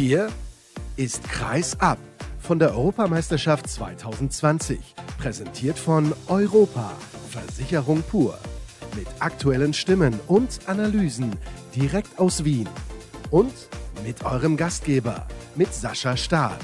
Hier 0.00 0.28
ist 0.94 1.24
Kreis 1.24 1.80
ab 1.80 1.98
von 2.38 2.60
der 2.60 2.70
Europameisterschaft 2.70 3.68
2020. 3.68 4.78
Präsentiert 5.18 5.76
von 5.76 6.14
Europa, 6.28 6.92
Versicherung 7.30 8.04
pur. 8.04 8.38
Mit 8.94 9.08
aktuellen 9.18 9.74
Stimmen 9.74 10.20
und 10.28 10.60
Analysen 10.66 11.34
direkt 11.74 12.16
aus 12.16 12.44
Wien. 12.44 12.68
Und 13.32 13.52
mit 14.04 14.24
eurem 14.24 14.56
Gastgeber, 14.56 15.26
mit 15.56 15.74
Sascha 15.74 16.16
Staat. 16.16 16.62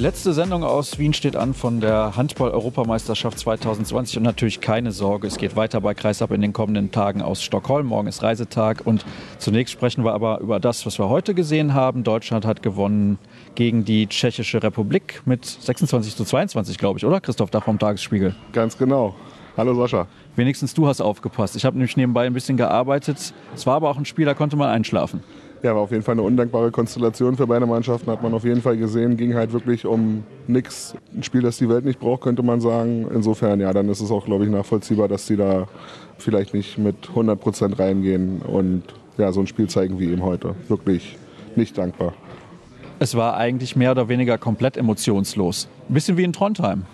Letzte 0.00 0.32
Sendung 0.32 0.64
aus 0.64 0.98
Wien 0.98 1.12
steht 1.12 1.36
an 1.36 1.52
von 1.52 1.80
der 1.80 2.16
Handball-Europameisterschaft 2.16 3.38
2020 3.38 4.16
und 4.16 4.22
natürlich 4.22 4.62
keine 4.62 4.92
Sorge, 4.92 5.26
es 5.26 5.36
geht 5.36 5.56
weiter 5.56 5.82
bei 5.82 5.92
Kreisab 5.92 6.30
in 6.30 6.40
den 6.40 6.54
kommenden 6.54 6.90
Tagen 6.90 7.20
aus 7.20 7.42
Stockholm. 7.42 7.86
Morgen 7.86 8.08
ist 8.08 8.22
Reisetag 8.22 8.86
und 8.86 9.04
zunächst 9.38 9.72
sprechen 9.72 10.02
wir 10.02 10.14
aber 10.14 10.40
über 10.40 10.58
das, 10.58 10.86
was 10.86 10.98
wir 10.98 11.10
heute 11.10 11.34
gesehen 11.34 11.74
haben. 11.74 12.02
Deutschland 12.02 12.46
hat 12.46 12.62
gewonnen 12.62 13.18
gegen 13.54 13.84
die 13.84 14.06
Tschechische 14.06 14.62
Republik 14.62 15.20
mit 15.26 15.44
26 15.44 16.16
zu 16.16 16.24
22, 16.24 16.78
glaube 16.78 16.98
ich, 16.98 17.04
oder? 17.04 17.20
Christoph 17.20 17.50
Dach 17.50 17.64
vom 17.64 17.78
Tagesspiegel. 17.78 18.34
Ganz 18.52 18.78
genau. 18.78 19.14
Hallo 19.58 19.74
Sascha. 19.74 20.06
Wenigstens 20.34 20.72
du 20.72 20.86
hast 20.86 21.02
aufgepasst. 21.02 21.56
Ich 21.56 21.66
habe 21.66 21.76
nämlich 21.76 21.98
nebenbei 21.98 22.24
ein 22.24 22.32
bisschen 22.32 22.56
gearbeitet. 22.56 23.34
Es 23.54 23.66
war 23.66 23.74
aber 23.74 23.90
auch 23.90 23.98
ein 23.98 24.06
Spiel, 24.06 24.24
da 24.24 24.32
konnte 24.32 24.56
man 24.56 24.70
einschlafen. 24.70 25.22
Ja, 25.62 25.74
war 25.74 25.82
auf 25.82 25.90
jeden 25.90 26.02
Fall 26.02 26.14
eine 26.14 26.22
undankbare 26.22 26.70
Konstellation 26.70 27.36
für 27.36 27.46
beide 27.46 27.66
Mannschaften, 27.66 28.10
hat 28.10 28.22
man 28.22 28.32
auf 28.32 28.44
jeden 28.44 28.62
Fall 28.62 28.78
gesehen. 28.78 29.18
Ging 29.18 29.34
halt 29.34 29.52
wirklich 29.52 29.84
um 29.84 30.24
nichts. 30.46 30.94
Ein 31.14 31.22
Spiel, 31.22 31.42
das 31.42 31.58
die 31.58 31.68
Welt 31.68 31.84
nicht 31.84 32.00
braucht, 32.00 32.22
könnte 32.22 32.42
man 32.42 32.60
sagen. 32.60 33.06
Insofern, 33.14 33.60
ja, 33.60 33.72
dann 33.72 33.88
ist 33.90 34.00
es 34.00 34.10
auch, 34.10 34.24
glaube 34.24 34.44
ich, 34.44 34.50
nachvollziehbar, 34.50 35.06
dass 35.08 35.26
sie 35.26 35.36
da 35.36 35.68
vielleicht 36.16 36.54
nicht 36.54 36.78
mit 36.78 37.10
100 37.10 37.38
Prozent 37.38 37.78
reingehen 37.78 38.40
und 38.40 38.84
ja, 39.18 39.32
so 39.32 39.40
ein 39.40 39.46
Spiel 39.46 39.68
zeigen 39.68 39.98
wie 39.98 40.10
eben 40.10 40.22
heute. 40.22 40.54
Wirklich 40.68 41.18
nicht 41.56 41.76
dankbar. 41.76 42.14
Es 42.98 43.14
war 43.14 43.36
eigentlich 43.36 43.76
mehr 43.76 43.90
oder 43.90 44.08
weniger 44.08 44.38
komplett 44.38 44.78
emotionslos. 44.78 45.68
Ein 45.88 45.94
bisschen 45.94 46.16
wie 46.16 46.24
in 46.24 46.32
Trondheim 46.32 46.84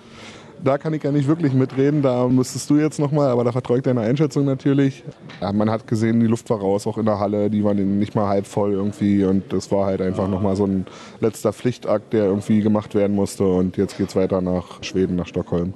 da 0.63 0.79
kann 0.79 0.95
ich 0.95 1.03
ja 1.03 1.13
nicht 1.13 1.29
wirklich 1.29 1.53
mitreden. 1.53 2.03
Da 2.03 2.29
müsstest 2.29 2.69
du 2.71 2.77
jetzt 2.77 2.99
nochmal, 2.99 3.31
aber 3.31 3.45
da 3.45 3.53
ich 3.77 3.83
deine 3.83 4.01
Einschätzung 4.01 4.45
natürlich. 4.45 5.05
Ja, 5.41 5.53
man 5.53 5.71
hat 5.71 5.87
gesehen, 5.87 6.21
die 6.21 6.27
Luft 6.27 6.49
war 6.51 6.61
raus, 6.61 6.87
auch 6.87 6.99
in 6.99 7.07
der 7.07 7.19
Halle. 7.19 7.51
Die 7.51 7.65
waren 7.65 7.99
nicht 7.99 8.15
mal 8.15 8.29
halb 8.29 8.47
voll 8.47 8.73
irgendwie. 8.73 9.25
Und 9.25 9.53
das 9.53 9.71
war 9.71 9.87
halt 9.87 10.01
einfach 10.01 10.29
nochmal 10.29 10.57
so 10.57 10.67
ein 10.67 10.87
letzter 11.21 11.53
Pflichtakt, 11.53 12.13
der 12.13 12.25
irgendwie 12.25 12.61
gemacht 12.61 12.95
werden 12.95 13.15
musste. 13.15 13.45
Und 13.45 13.77
jetzt 13.77 13.99
geht 13.99 14.09
es 14.09 14.17
weiter 14.17 14.41
nach 14.41 14.83
Schweden, 14.83 15.17
nach 15.17 15.27
Stockholm. 15.27 15.75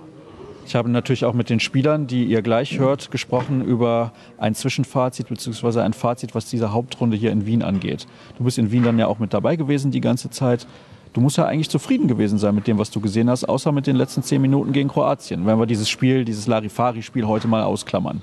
Ich 0.70 0.76
habe 0.76 0.88
natürlich 0.88 1.24
auch 1.24 1.34
mit 1.34 1.50
den 1.50 1.58
Spielern, 1.58 2.06
die 2.06 2.26
ihr 2.26 2.42
gleich 2.42 2.78
hört, 2.78 3.10
gesprochen 3.10 3.64
über 3.64 4.12
ein 4.38 4.54
Zwischenfazit 4.54 5.28
bzw. 5.28 5.80
ein 5.80 5.92
Fazit, 5.92 6.34
was 6.36 6.48
diese 6.48 6.72
Hauptrunde 6.72 7.16
hier 7.16 7.32
in 7.32 7.44
Wien 7.44 7.64
angeht. 7.64 8.06
Du 8.38 8.44
bist 8.44 8.56
in 8.56 8.70
Wien 8.70 8.84
dann 8.84 8.96
ja 8.96 9.08
auch 9.08 9.18
mit 9.18 9.34
dabei 9.34 9.56
gewesen 9.56 9.90
die 9.90 10.00
ganze 10.00 10.30
Zeit. 10.30 10.68
Du 11.12 11.20
musst 11.20 11.36
ja 11.38 11.46
eigentlich 11.46 11.68
zufrieden 11.68 12.06
gewesen 12.06 12.38
sein 12.38 12.54
mit 12.54 12.66
dem, 12.66 12.78
was 12.78 12.90
du 12.90 13.00
gesehen 13.00 13.28
hast, 13.28 13.44
außer 13.44 13.72
mit 13.72 13.86
den 13.86 13.96
letzten 13.96 14.22
zehn 14.22 14.40
Minuten 14.40 14.72
gegen 14.72 14.88
Kroatien, 14.88 15.44
wenn 15.44 15.58
wir 15.58 15.66
dieses 15.66 15.88
Spiel, 15.88 16.24
dieses 16.24 16.46
Larifari-Spiel 16.46 17.26
heute 17.26 17.48
mal 17.48 17.62
ausklammern. 17.62 18.22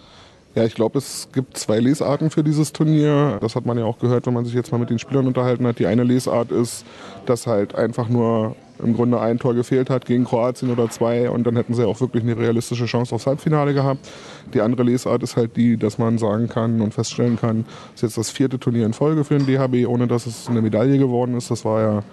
Ja, 0.56 0.64
ich 0.64 0.74
glaube, 0.74 0.98
es 0.98 1.28
gibt 1.34 1.58
zwei 1.58 1.80
Lesarten 1.80 2.32
für 2.32 2.44
dieses 2.44 2.74
Turnier. 2.74 3.38
Das 3.42 3.56
hat 3.56 3.66
man 3.66 3.78
ja 3.78 3.86
auch 3.86 4.00
gehört, 4.00 4.26
wenn 4.26 4.34
man 4.34 4.44
sich 4.44 4.56
jetzt 4.56 4.72
mal 4.72 4.80
mit 4.80 4.90
den 4.90 4.98
Spielern 4.98 5.28
unterhalten 5.28 5.68
hat. 5.68 5.78
Die 5.78 5.86
eine 5.86 6.04
Lesart 6.04 6.52
ist, 6.52 6.86
dass 7.28 7.46
halt 7.46 7.76
einfach 7.76 8.10
nur 8.10 8.56
im 8.84 8.94
Grunde 8.94 9.20
ein 9.20 9.40
Tor 9.40 9.54
gefehlt 9.54 9.90
hat 9.90 10.06
gegen 10.06 10.26
Kroatien 10.26 10.72
oder 10.72 10.90
zwei 10.90 11.30
und 11.30 11.46
dann 11.46 11.56
hätten 11.56 11.74
sie 11.74 11.86
auch 11.86 12.00
wirklich 12.02 12.24
eine 12.24 12.38
realistische 12.38 12.86
Chance 12.86 13.16
aufs 13.16 13.28
Halbfinale 13.28 13.74
gehabt. 13.74 14.10
Die 14.54 14.62
andere 14.62 14.84
Lesart 14.84 15.24
ist 15.24 15.36
halt 15.36 15.56
die, 15.56 15.78
dass 15.78 15.98
man 15.98 16.18
sagen 16.18 16.48
kann 16.48 16.82
und 16.82 16.94
feststellen 16.94 17.38
kann, 17.38 17.66
es 17.90 17.96
ist 17.96 18.02
jetzt 18.04 18.18
das 18.18 18.30
vierte 18.30 18.60
Turnier 18.60 18.86
in 18.86 18.94
Folge 18.94 19.24
für 19.24 19.38
den 19.38 19.46
DHB, 19.48 19.88
ohne 19.88 20.08
dass 20.08 20.26
es 20.26 20.48
eine 20.48 20.62
Medaille 20.62 20.98
geworden 20.98 21.36
ist. 21.36 21.52
Das 21.52 21.66
war 21.66 21.82
ja, 21.82 22.04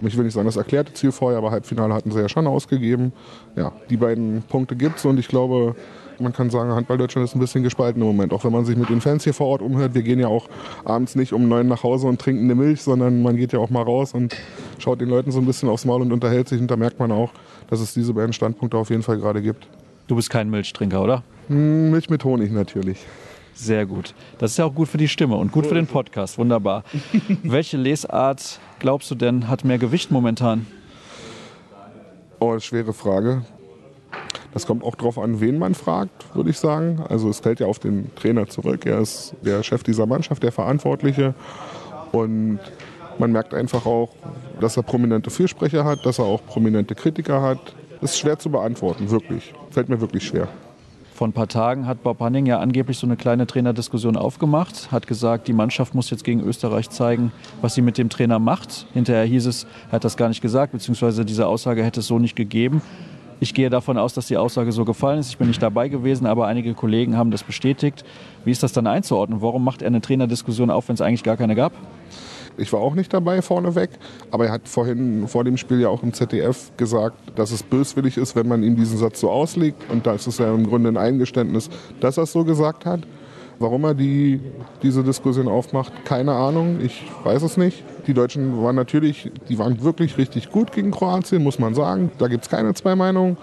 ich 0.00 0.16
will 0.16 0.24
nicht 0.24 0.34
sagen 0.34 0.46
das 0.46 0.56
erklärte 0.56 0.92
Ziel 0.94 1.12
vorher, 1.12 1.38
aber 1.38 1.50
Halbfinale 1.50 1.94
hatten 1.94 2.10
sie 2.10 2.20
ja 2.20 2.28
schon 2.28 2.46
ausgegeben. 2.46 3.12
Ja, 3.56 3.72
die 3.90 3.96
beiden 3.96 4.42
Punkte 4.42 4.76
gibt 4.76 4.98
es 4.98 5.04
und 5.04 5.18
ich 5.18 5.28
glaube, 5.28 5.76
man 6.18 6.32
kann 6.32 6.50
sagen, 6.50 6.72
Handball 6.72 6.98
Deutschland 6.98 7.28
ist 7.28 7.34
ein 7.34 7.40
bisschen 7.40 7.62
gespalten 7.62 8.00
im 8.00 8.08
Moment. 8.08 8.32
Auch 8.32 8.44
wenn 8.44 8.52
man 8.52 8.64
sich 8.64 8.76
mit 8.76 8.88
den 8.88 9.00
Fans 9.00 9.24
hier 9.24 9.34
vor 9.34 9.46
Ort 9.48 9.62
umhört. 9.62 9.94
Wir 9.94 10.02
gehen 10.02 10.18
ja 10.18 10.28
auch 10.28 10.48
abends 10.84 11.14
nicht 11.14 11.32
um 11.32 11.48
neun 11.48 11.68
nach 11.68 11.82
Hause 11.82 12.06
und 12.06 12.20
trinken 12.20 12.44
eine 12.44 12.54
Milch, 12.54 12.82
sondern 12.82 13.22
man 13.22 13.36
geht 13.36 13.52
ja 13.52 13.58
auch 13.58 13.70
mal 13.70 13.82
raus 13.82 14.14
und 14.14 14.36
schaut 14.78 15.00
den 15.00 15.08
Leuten 15.08 15.30
so 15.30 15.40
ein 15.40 15.46
bisschen 15.46 15.68
aufs 15.68 15.84
Maul 15.84 16.02
und 16.02 16.12
unterhält 16.12 16.48
sich. 16.48 16.60
Und 16.60 16.70
da 16.70 16.76
merkt 16.76 16.98
man 16.98 17.12
auch, 17.12 17.30
dass 17.68 17.80
es 17.80 17.94
diese 17.94 18.14
beiden 18.14 18.32
Standpunkte 18.32 18.76
auf 18.76 18.90
jeden 18.90 19.02
Fall 19.02 19.18
gerade 19.18 19.42
gibt. 19.42 19.66
Du 20.06 20.16
bist 20.16 20.30
kein 20.30 20.50
Milchtrinker, 20.50 21.02
oder? 21.02 21.22
Hm, 21.48 21.90
Milch 21.90 22.10
mit 22.10 22.24
Honig 22.24 22.52
natürlich. 22.52 22.98
Sehr 23.54 23.86
gut. 23.86 24.14
Das 24.38 24.50
ist 24.50 24.56
ja 24.56 24.64
auch 24.64 24.74
gut 24.74 24.88
für 24.88 24.98
die 24.98 25.08
Stimme 25.08 25.36
und 25.36 25.52
gut 25.52 25.66
für 25.66 25.74
den 25.74 25.86
Podcast. 25.86 26.38
Wunderbar. 26.38 26.82
Welche 27.42 27.76
Lesart 27.76 28.58
glaubst 28.80 29.10
du 29.10 29.14
denn 29.14 29.48
hat 29.48 29.64
mehr 29.64 29.78
Gewicht 29.78 30.10
momentan? 30.10 30.66
Oh, 32.40 32.58
schwere 32.58 32.92
Frage. 32.92 33.42
Das 34.54 34.66
kommt 34.66 34.84
auch 34.84 34.94
darauf 34.94 35.18
an, 35.18 35.40
wen 35.40 35.58
man 35.58 35.74
fragt, 35.74 36.34
würde 36.34 36.50
ich 36.50 36.58
sagen. 36.58 37.02
Also 37.08 37.28
es 37.28 37.40
fällt 37.40 37.58
ja 37.58 37.66
auf 37.66 37.80
den 37.80 38.14
Trainer 38.14 38.46
zurück. 38.46 38.86
Er 38.86 39.00
ist 39.00 39.34
der 39.42 39.64
Chef 39.64 39.82
dieser 39.82 40.06
Mannschaft, 40.06 40.44
der 40.44 40.52
Verantwortliche. 40.52 41.34
Und 42.12 42.60
man 43.18 43.32
merkt 43.32 43.52
einfach 43.52 43.84
auch, 43.84 44.10
dass 44.60 44.76
er 44.76 44.84
prominente 44.84 45.30
Fürsprecher 45.30 45.84
hat, 45.84 46.06
dass 46.06 46.20
er 46.20 46.26
auch 46.26 46.46
prominente 46.46 46.94
Kritiker 46.94 47.42
hat. 47.42 47.58
Das 48.00 48.12
ist 48.12 48.20
schwer 48.20 48.38
zu 48.38 48.48
beantworten, 48.48 49.10
wirklich. 49.10 49.52
Fällt 49.70 49.88
mir 49.88 50.00
wirklich 50.00 50.24
schwer. 50.24 50.48
Vor 51.14 51.28
ein 51.28 51.32
paar 51.32 51.48
Tagen 51.48 51.86
hat 51.86 52.02
Bob 52.02 52.20
Hanning 52.20 52.46
ja 52.46 52.58
angeblich 52.58 52.98
so 52.98 53.06
eine 53.06 53.16
kleine 53.16 53.46
Trainerdiskussion 53.46 54.16
aufgemacht, 54.16 54.90
hat 54.90 55.06
gesagt, 55.06 55.46
die 55.46 55.52
Mannschaft 55.52 55.94
muss 55.94 56.10
jetzt 56.10 56.24
gegen 56.24 56.40
Österreich 56.40 56.90
zeigen, 56.90 57.30
was 57.60 57.74
sie 57.74 57.82
mit 57.82 57.98
dem 57.98 58.08
Trainer 58.08 58.40
macht. 58.40 58.86
Hinterher 58.92 59.24
hieß 59.24 59.46
es, 59.46 59.64
er 59.88 59.92
hat 59.92 60.04
das 60.04 60.16
gar 60.16 60.28
nicht 60.28 60.40
gesagt, 60.40 60.72
beziehungsweise 60.72 61.24
diese 61.24 61.46
Aussage 61.46 61.84
hätte 61.84 62.00
es 62.00 62.08
so 62.08 62.18
nicht 62.18 62.34
gegeben. 62.34 62.82
Ich 63.40 63.52
gehe 63.52 63.68
davon 63.68 63.98
aus, 63.98 64.14
dass 64.14 64.26
die 64.26 64.36
Aussage 64.36 64.72
so 64.72 64.84
gefallen 64.84 65.18
ist. 65.18 65.30
Ich 65.30 65.38
bin 65.38 65.48
nicht 65.48 65.62
dabei 65.62 65.88
gewesen, 65.88 66.26
aber 66.26 66.46
einige 66.46 66.74
Kollegen 66.74 67.16
haben 67.16 67.30
das 67.30 67.42
bestätigt. 67.42 68.04
Wie 68.44 68.50
ist 68.50 68.62
das 68.62 68.72
dann 68.72 68.86
einzuordnen? 68.86 69.42
Warum 69.42 69.64
macht 69.64 69.82
er 69.82 69.88
eine 69.88 70.00
Trainerdiskussion 70.00 70.70
auf, 70.70 70.88
wenn 70.88 70.94
es 70.94 71.00
eigentlich 71.00 71.24
gar 71.24 71.36
keine 71.36 71.54
gab? 71.54 71.72
Ich 72.56 72.72
war 72.72 72.80
auch 72.80 72.94
nicht 72.94 73.12
dabei 73.12 73.42
vorneweg, 73.42 73.90
aber 74.30 74.46
er 74.46 74.52
hat 74.52 74.68
vorhin 74.68 75.26
vor 75.26 75.42
dem 75.42 75.56
Spiel 75.56 75.80
ja 75.80 75.88
auch 75.88 76.04
im 76.04 76.12
ZDF 76.12 76.70
gesagt, 76.76 77.16
dass 77.34 77.50
es 77.50 77.64
böswillig 77.64 78.16
ist, 78.16 78.36
wenn 78.36 78.46
man 78.46 78.62
ihm 78.62 78.76
diesen 78.76 78.96
Satz 78.96 79.20
so 79.20 79.30
auslegt. 79.30 79.90
Und 79.90 80.06
da 80.06 80.14
ist 80.14 80.28
es 80.28 80.38
ja 80.38 80.54
im 80.54 80.64
Grunde 80.64 80.90
ein 80.90 80.96
Eingeständnis, 80.96 81.68
dass 81.98 82.16
er 82.16 82.24
es 82.24 82.32
so 82.32 82.44
gesagt 82.44 82.86
hat. 82.86 83.00
Warum 83.58 83.84
er 83.84 83.94
die, 83.94 84.40
diese 84.82 85.04
Diskussion 85.04 85.48
aufmacht, 85.48 86.04
keine 86.04 86.32
Ahnung. 86.32 86.80
Ich 86.82 87.04
weiß 87.22 87.42
es 87.42 87.56
nicht. 87.56 87.84
Die 88.06 88.14
Deutschen 88.14 88.62
waren 88.62 88.76
natürlich, 88.76 89.30
die 89.48 89.58
waren 89.58 89.82
wirklich 89.82 90.18
richtig 90.18 90.50
gut 90.50 90.72
gegen 90.72 90.90
Kroatien, 90.90 91.42
muss 91.42 91.58
man 91.58 91.74
sagen. 91.74 92.10
Da 92.18 92.28
gibt 92.28 92.44
es 92.44 92.50
keine 92.50 92.74
zwei 92.74 92.96
Meinungen. 92.96 93.36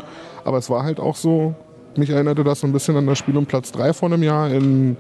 Aber 0.43 0.57
es 0.57 0.69
war 0.69 0.83
halt 0.83 0.99
auch 0.99 1.15
so, 1.15 1.55
mich 1.95 2.09
erinnerte 2.09 2.43
das 2.43 2.59
so 2.59 2.67
ein 2.67 2.73
bisschen 2.73 2.97
an 2.97 3.07
das 3.07 3.17
Spiel 3.17 3.37
um 3.37 3.45
Platz 3.45 3.71
3 3.71 3.93
vor 3.93 4.11
einem 4.11 4.23
Jahr 4.23 4.49
in, 4.49 4.97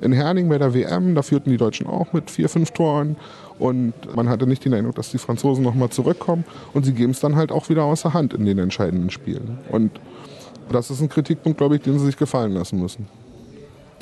in 0.00 0.12
Herning 0.12 0.48
bei 0.48 0.58
der 0.58 0.74
WM. 0.74 1.14
Da 1.14 1.22
führten 1.22 1.50
die 1.50 1.56
Deutschen 1.56 1.86
auch 1.86 2.12
mit 2.12 2.30
vier, 2.30 2.48
fünf 2.48 2.70
Toren. 2.70 3.16
Und 3.58 3.92
man 4.14 4.28
hatte 4.28 4.46
nicht 4.46 4.64
den 4.64 4.74
Eindruck, 4.74 4.94
dass 4.94 5.10
die 5.10 5.18
Franzosen 5.18 5.64
nochmal 5.64 5.90
zurückkommen. 5.90 6.44
Und 6.72 6.84
sie 6.84 6.92
geben 6.92 7.12
es 7.12 7.20
dann 7.20 7.36
halt 7.36 7.52
auch 7.52 7.68
wieder 7.68 7.84
außer 7.84 8.14
Hand 8.14 8.32
in 8.32 8.44
den 8.44 8.58
entscheidenden 8.58 9.10
Spielen. 9.10 9.58
Und 9.70 9.90
das 10.70 10.90
ist 10.90 11.00
ein 11.00 11.08
Kritikpunkt, 11.08 11.58
glaube 11.58 11.76
ich, 11.76 11.82
den 11.82 11.98
sie 11.98 12.06
sich 12.06 12.16
gefallen 12.16 12.52
lassen 12.52 12.80
müssen. 12.80 13.06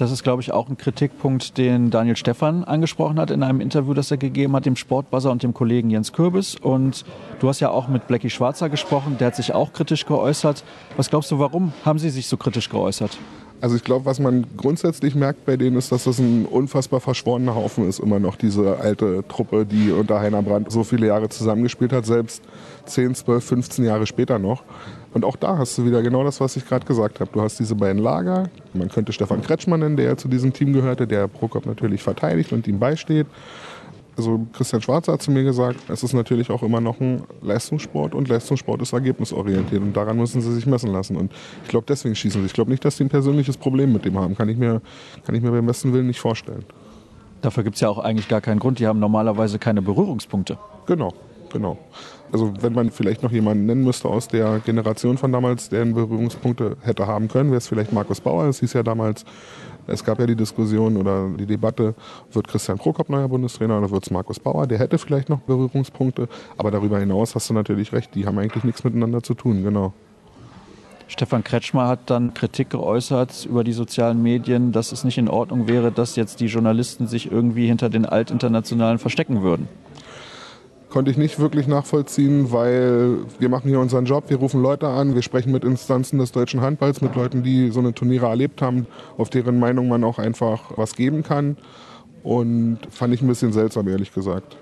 Das 0.00 0.10
ist, 0.10 0.22
glaube 0.22 0.40
ich, 0.40 0.50
auch 0.50 0.70
ein 0.70 0.78
Kritikpunkt, 0.78 1.58
den 1.58 1.90
Daniel 1.90 2.16
Stephan 2.16 2.64
angesprochen 2.64 3.20
hat 3.20 3.30
in 3.30 3.42
einem 3.42 3.60
Interview, 3.60 3.92
das 3.92 4.10
er 4.10 4.16
gegeben 4.16 4.56
hat, 4.56 4.64
dem 4.64 4.74
Sportbuzzer 4.74 5.30
und 5.30 5.42
dem 5.42 5.52
Kollegen 5.52 5.90
Jens 5.90 6.14
Kürbis. 6.14 6.56
Und 6.56 7.04
du 7.38 7.48
hast 7.48 7.60
ja 7.60 7.68
auch 7.68 7.86
mit 7.86 8.06
Blackie 8.06 8.30
Schwarzer 8.30 8.70
gesprochen, 8.70 9.18
der 9.18 9.26
hat 9.26 9.36
sich 9.36 9.52
auch 9.52 9.74
kritisch 9.74 10.06
geäußert. 10.06 10.64
Was 10.96 11.10
glaubst 11.10 11.30
du, 11.30 11.38
warum 11.38 11.74
haben 11.84 11.98
sie 11.98 12.08
sich 12.08 12.28
so 12.28 12.38
kritisch 12.38 12.70
geäußert? 12.70 13.18
Also 13.60 13.76
ich 13.76 13.84
glaube, 13.84 14.06
was 14.06 14.18
man 14.18 14.46
grundsätzlich 14.56 15.14
merkt 15.14 15.44
bei 15.44 15.56
denen 15.56 15.76
ist, 15.76 15.92
dass 15.92 16.04
das 16.04 16.18
ein 16.18 16.46
unfassbar 16.46 17.00
verschworener 17.00 17.54
Haufen 17.54 17.86
ist, 17.86 17.98
immer 17.98 18.18
noch 18.18 18.36
diese 18.36 18.78
alte 18.78 19.22
Truppe, 19.28 19.66
die 19.66 19.92
unter 19.92 20.18
Heiner 20.18 20.42
Brandt 20.42 20.72
so 20.72 20.82
viele 20.82 21.08
Jahre 21.08 21.28
zusammengespielt 21.28 21.92
hat, 21.92 22.06
selbst 22.06 22.42
10, 22.86 23.14
12, 23.14 23.44
15 23.44 23.84
Jahre 23.84 24.06
später 24.06 24.38
noch. 24.38 24.62
Und 25.12 25.24
auch 25.24 25.36
da 25.36 25.58
hast 25.58 25.76
du 25.76 25.84
wieder 25.84 26.02
genau 26.02 26.24
das, 26.24 26.40
was 26.40 26.56
ich 26.56 26.66
gerade 26.66 26.86
gesagt 26.86 27.20
habe. 27.20 27.30
Du 27.32 27.42
hast 27.42 27.58
diese 27.58 27.74
beiden 27.74 28.00
Lager. 28.00 28.48
Man 28.72 28.88
könnte 28.88 29.12
Stefan 29.12 29.42
Kretschmann 29.42 29.80
nennen, 29.80 29.96
der 29.96 30.06
ja 30.06 30.16
zu 30.16 30.28
diesem 30.28 30.52
Team 30.52 30.72
gehörte, 30.72 31.06
der 31.06 31.28
Prokop 31.28 31.66
natürlich 31.66 32.02
verteidigt 32.02 32.52
und 32.52 32.66
ihm 32.66 32.78
beisteht. 32.78 33.26
Also 34.16 34.46
Christian 34.52 34.82
Schwarzer 34.82 35.12
hat 35.12 35.22
zu 35.22 35.30
mir 35.30 35.44
gesagt, 35.44 35.78
es 35.88 36.02
ist 36.02 36.12
natürlich 36.12 36.50
auch 36.50 36.62
immer 36.62 36.80
noch 36.80 37.00
ein 37.00 37.22
Leistungssport 37.42 38.14
und 38.14 38.28
Leistungssport 38.28 38.82
ist 38.82 38.92
ergebnisorientiert 38.92 39.80
und 39.80 39.96
daran 39.96 40.16
müssen 40.16 40.40
sie 40.40 40.52
sich 40.52 40.66
messen 40.66 40.92
lassen. 40.92 41.16
Und 41.16 41.32
ich 41.62 41.68
glaube, 41.68 41.86
deswegen 41.88 42.14
schießen 42.14 42.40
sie. 42.40 42.46
Ich 42.46 42.52
glaube 42.52 42.70
nicht, 42.70 42.84
dass 42.84 42.96
sie 42.96 43.04
ein 43.04 43.08
persönliches 43.08 43.56
Problem 43.56 43.92
mit 43.92 44.04
dem 44.04 44.18
haben. 44.18 44.36
Kann 44.36 44.48
ich 44.48 44.58
mir, 44.58 44.82
kann 45.24 45.34
ich 45.34 45.42
mir 45.42 45.50
beim 45.50 45.66
besten 45.66 45.92
Willen 45.92 46.06
nicht 46.06 46.20
vorstellen. 46.20 46.64
Dafür 47.40 47.62
gibt 47.62 47.76
es 47.76 47.80
ja 47.80 47.88
auch 47.88 47.98
eigentlich 47.98 48.28
gar 48.28 48.40
keinen 48.40 48.58
Grund. 48.58 48.78
Die 48.78 48.86
haben 48.86 48.98
normalerweise 48.98 49.58
keine 49.58 49.80
Berührungspunkte. 49.80 50.58
Genau, 50.86 51.14
genau. 51.50 51.78
Also 52.32 52.52
wenn 52.60 52.72
man 52.72 52.90
vielleicht 52.90 53.22
noch 53.22 53.32
jemanden 53.32 53.66
nennen 53.66 53.82
müsste 53.82 54.08
aus 54.08 54.28
der 54.28 54.60
Generation 54.60 55.18
von 55.18 55.32
damals, 55.32 55.68
der 55.68 55.84
Berührungspunkte 55.84 56.76
hätte 56.82 57.06
haben 57.06 57.28
können, 57.28 57.50
wäre 57.50 57.58
es 57.58 57.66
vielleicht 57.66 57.92
Markus 57.92 58.20
Bauer. 58.20 58.44
Es 58.44 58.60
hieß 58.60 58.74
ja 58.74 58.82
damals, 58.82 59.24
Es 59.86 60.04
gab 60.04 60.18
ja 60.20 60.26
die 60.26 60.36
Diskussion 60.36 60.96
oder 60.96 61.28
die 61.38 61.46
Debatte, 61.46 61.94
wird 62.32 62.48
Christian 62.48 62.78
Prokop 62.78 63.08
neuer 63.08 63.28
Bundestrainer 63.28 63.78
oder 63.78 63.90
wird 63.90 64.04
es 64.04 64.10
Markus 64.10 64.38
Bauer? 64.38 64.66
Der 64.66 64.78
hätte 64.78 64.98
vielleicht 64.98 65.28
noch 65.28 65.40
Berührungspunkte, 65.40 66.28
aber 66.56 66.70
darüber 66.70 66.98
hinaus 66.98 67.34
hast 67.34 67.50
du 67.50 67.54
natürlich 67.54 67.92
recht, 67.92 68.14
die 68.14 68.26
haben 68.26 68.38
eigentlich 68.38 68.64
nichts 68.64 68.84
miteinander 68.84 69.22
zu 69.22 69.34
tun, 69.34 69.62
genau. 69.62 69.92
Stefan 71.08 71.42
Kretschmer 71.42 71.88
hat 71.88 72.08
dann 72.08 72.34
Kritik 72.34 72.70
geäußert 72.70 73.44
über 73.44 73.64
die 73.64 73.72
sozialen 73.72 74.22
Medien, 74.22 74.70
dass 74.70 74.92
es 74.92 75.02
nicht 75.02 75.18
in 75.18 75.28
Ordnung 75.28 75.66
wäre, 75.66 75.90
dass 75.90 76.14
jetzt 76.14 76.38
die 76.38 76.46
Journalisten 76.46 77.08
sich 77.08 77.32
irgendwie 77.32 77.66
hinter 77.66 77.90
den 77.90 78.06
Altinternationalen 78.06 79.00
verstecken 79.00 79.42
würden 79.42 79.66
konnte 80.90 81.10
ich 81.10 81.16
nicht 81.16 81.38
wirklich 81.38 81.66
nachvollziehen, 81.66 82.52
weil 82.52 83.18
wir 83.38 83.48
machen 83.48 83.68
hier 83.68 83.80
unseren 83.80 84.04
Job, 84.04 84.24
wir 84.28 84.36
rufen 84.36 84.60
Leute 84.60 84.88
an, 84.88 85.14
wir 85.14 85.22
sprechen 85.22 85.52
mit 85.52 85.64
Instanzen 85.64 86.18
des 86.18 86.32
deutschen 86.32 86.60
Handballs, 86.60 87.00
mit 87.00 87.14
Leuten, 87.14 87.42
die 87.42 87.70
so 87.70 87.80
eine 87.80 87.94
Turniere 87.94 88.26
erlebt 88.26 88.60
haben, 88.60 88.86
auf 89.16 89.30
deren 89.30 89.58
Meinung 89.58 89.88
man 89.88 90.04
auch 90.04 90.18
einfach 90.18 90.76
was 90.76 90.94
geben 90.94 91.22
kann. 91.22 91.56
Und 92.22 92.78
fand 92.90 93.14
ich 93.14 93.22
ein 93.22 93.28
bisschen 93.28 93.52
seltsam, 93.52 93.88
ehrlich 93.88 94.12
gesagt. 94.12 94.56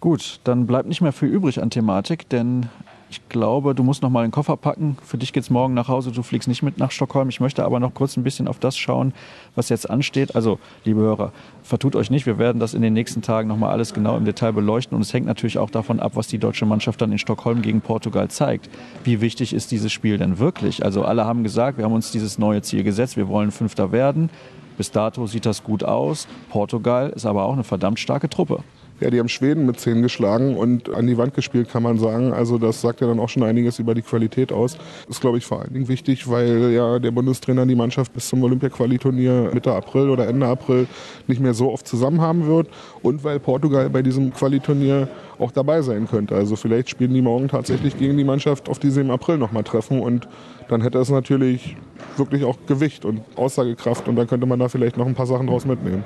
Gut, 0.00 0.40
dann 0.44 0.66
bleibt 0.66 0.88
nicht 0.88 1.00
mehr 1.00 1.12
viel 1.12 1.28
übrig 1.28 1.62
an 1.62 1.70
Thematik, 1.70 2.28
denn 2.28 2.66
ich 3.08 3.28
glaube, 3.28 3.74
du 3.74 3.84
musst 3.84 4.02
noch 4.02 4.10
mal 4.10 4.22
den 4.22 4.32
Koffer 4.32 4.56
packen. 4.56 4.96
Für 5.02 5.16
dich 5.16 5.32
geht 5.32 5.44
es 5.44 5.50
morgen 5.50 5.74
nach 5.74 5.86
Hause. 5.86 6.10
Du 6.10 6.22
fliegst 6.22 6.48
nicht 6.48 6.62
mit 6.62 6.78
nach 6.78 6.90
Stockholm. 6.90 7.28
Ich 7.28 7.38
möchte 7.38 7.64
aber 7.64 7.78
noch 7.78 7.94
kurz 7.94 8.16
ein 8.16 8.24
bisschen 8.24 8.48
auf 8.48 8.58
das 8.58 8.76
schauen, 8.76 9.14
was 9.54 9.68
jetzt 9.68 9.88
ansteht. 9.88 10.34
Also, 10.34 10.58
liebe 10.84 11.00
Hörer, 11.00 11.32
vertut 11.62 11.94
euch 11.94 12.10
nicht. 12.10 12.26
Wir 12.26 12.38
werden 12.38 12.58
das 12.58 12.74
in 12.74 12.82
den 12.82 12.94
nächsten 12.94 13.22
Tagen 13.22 13.48
noch 13.48 13.56
mal 13.56 13.70
alles 13.70 13.94
genau 13.94 14.16
im 14.16 14.24
Detail 14.24 14.52
beleuchten. 14.52 14.96
Und 14.96 15.02
es 15.02 15.12
hängt 15.12 15.26
natürlich 15.26 15.58
auch 15.58 15.70
davon 15.70 16.00
ab, 16.00 16.12
was 16.16 16.26
die 16.26 16.38
deutsche 16.38 16.66
Mannschaft 16.66 17.00
dann 17.00 17.12
in 17.12 17.18
Stockholm 17.18 17.62
gegen 17.62 17.80
Portugal 17.80 18.28
zeigt. 18.28 18.68
Wie 19.04 19.20
wichtig 19.20 19.52
ist 19.52 19.70
dieses 19.70 19.92
Spiel 19.92 20.18
denn 20.18 20.40
wirklich? 20.40 20.84
Also, 20.84 21.04
alle 21.04 21.24
haben 21.24 21.44
gesagt, 21.44 21.78
wir 21.78 21.84
haben 21.84 21.94
uns 21.94 22.10
dieses 22.10 22.38
neue 22.38 22.62
Ziel 22.62 22.82
gesetzt. 22.82 23.16
Wir 23.16 23.28
wollen 23.28 23.52
Fünfter 23.52 23.92
werden. 23.92 24.30
Bis 24.76 24.90
dato 24.90 25.26
sieht 25.26 25.46
das 25.46 25.62
gut 25.62 25.84
aus. 25.84 26.26
Portugal 26.50 27.10
ist 27.10 27.24
aber 27.24 27.44
auch 27.44 27.52
eine 27.52 27.64
verdammt 27.64 28.00
starke 28.00 28.28
Truppe. 28.28 28.62
Ja, 28.98 29.10
die 29.10 29.18
haben 29.18 29.28
Schweden 29.28 29.66
mit 29.66 29.78
10 29.78 30.00
geschlagen 30.00 30.56
und 30.56 30.88
an 30.94 31.06
die 31.06 31.18
Wand 31.18 31.34
gespielt, 31.34 31.68
kann 31.68 31.82
man 31.82 31.98
sagen. 31.98 32.32
Also 32.32 32.56
das 32.56 32.80
sagt 32.80 33.02
ja 33.02 33.06
dann 33.06 33.20
auch 33.20 33.28
schon 33.28 33.42
einiges 33.42 33.78
über 33.78 33.94
die 33.94 34.00
Qualität 34.00 34.52
aus. 34.52 34.78
Das 35.06 35.16
ist, 35.16 35.20
glaube 35.20 35.36
ich, 35.36 35.44
vor 35.44 35.60
allen 35.60 35.74
Dingen 35.74 35.88
wichtig, 35.88 36.30
weil 36.30 36.70
ja 36.72 36.98
der 36.98 37.10
Bundestrainer 37.10 37.66
die 37.66 37.74
Mannschaft 37.74 38.14
bis 38.14 38.28
zum 38.28 38.42
Olympia-Qualiturnier 38.42 39.50
Mitte 39.52 39.72
April 39.74 40.08
oder 40.08 40.26
Ende 40.26 40.46
April 40.46 40.86
nicht 41.26 41.42
mehr 41.42 41.52
so 41.52 41.70
oft 41.72 41.86
zusammen 41.86 42.22
haben 42.22 42.46
wird 42.46 42.68
und 43.02 43.22
weil 43.22 43.38
Portugal 43.38 43.90
bei 43.90 44.00
diesem 44.00 44.32
Qualiturnier 44.32 45.08
auch 45.38 45.50
dabei 45.50 45.82
sein 45.82 46.08
könnte. 46.08 46.34
Also 46.34 46.56
vielleicht 46.56 46.88
spielen 46.88 47.12
die 47.12 47.20
morgen 47.20 47.48
tatsächlich 47.48 47.98
gegen 47.98 48.16
die 48.16 48.24
Mannschaft, 48.24 48.70
auf 48.70 48.78
die 48.78 48.90
sie 48.90 49.02
im 49.02 49.10
April 49.10 49.36
nochmal 49.36 49.64
treffen 49.64 50.00
und 50.00 50.26
dann 50.68 50.80
hätte 50.80 50.98
es 50.98 51.10
natürlich 51.10 51.76
wirklich 52.16 52.44
auch 52.44 52.56
Gewicht 52.66 53.04
und 53.04 53.20
Aussagekraft 53.36 54.08
und 54.08 54.16
dann 54.16 54.26
könnte 54.26 54.46
man 54.46 54.58
da 54.58 54.68
vielleicht 54.68 54.96
noch 54.96 55.06
ein 55.06 55.14
paar 55.14 55.26
Sachen 55.26 55.46
draus 55.48 55.66
mitnehmen. 55.66 56.02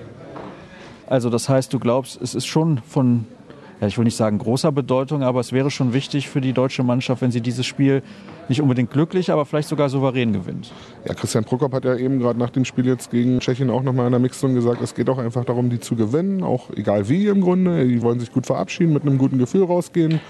Also 1.11 1.29
das 1.29 1.49
heißt, 1.49 1.73
du 1.73 1.81
glaubst, 1.81 2.23
es 2.23 2.37
ist 2.37 2.47
schon 2.47 2.79
von, 2.79 3.27
ja, 3.81 3.89
ich 3.89 3.99
will 3.99 4.05
nicht 4.05 4.17
sagen 4.17 4.39
großer 4.39 4.71
Bedeutung, 4.71 5.25
aber 5.25 5.41
es 5.41 5.53
wäre 5.53 5.69
schon 5.69 5.93
wichtig 5.93 6.29
für 6.29 6.41
die 6.41 6.53
deutsche 6.53 6.85
Mannschaft, 6.85 7.21
wenn 7.21 7.33
sie 7.33 7.41
dieses 7.41 7.67
Spiel 7.67 8.05
nicht 8.49 8.63
unbedingt 8.63 8.93
glücklich, 8.93 9.33
aber 9.33 9.45
vielleicht 9.45 9.69
sogar 9.69 9.89
souverän 9.89 10.33
gewinnt. 10.33 10.73
Ja, 11.05 11.15
Christian 11.15 11.43
Prokop 11.43 11.73
hat 11.73 11.85
ja 11.85 11.97
eben 11.97 12.21
gerade 12.21 12.39
nach 12.39 12.51
dem 12.51 12.65
Spiel 12.65 12.87
jetzt 12.87 13.11
gegen 13.11 13.41
Tschechien 13.41 13.71
auch 13.71 13.83
nochmal 13.83 14.07
in 14.07 14.13
der 14.13 14.21
Mixzone 14.21 14.55
gesagt, 14.55 14.81
es 14.83 14.95
geht 14.95 15.11
auch 15.11 15.19
einfach 15.19 15.45
darum, 15.45 15.69
die 15.69 15.81
zu 15.81 15.97
gewinnen, 15.97 16.45
auch 16.45 16.71
egal 16.77 17.09
wie 17.09 17.27
im 17.27 17.41
Grunde. 17.41 17.89
Die 17.89 18.03
wollen 18.03 18.21
sich 18.21 18.31
gut 18.31 18.47
verabschieden, 18.47 18.93
mit 18.93 19.03
einem 19.03 19.19
guten 19.19 19.39
Gefühl 19.39 19.65
rausgehen. 19.65 20.21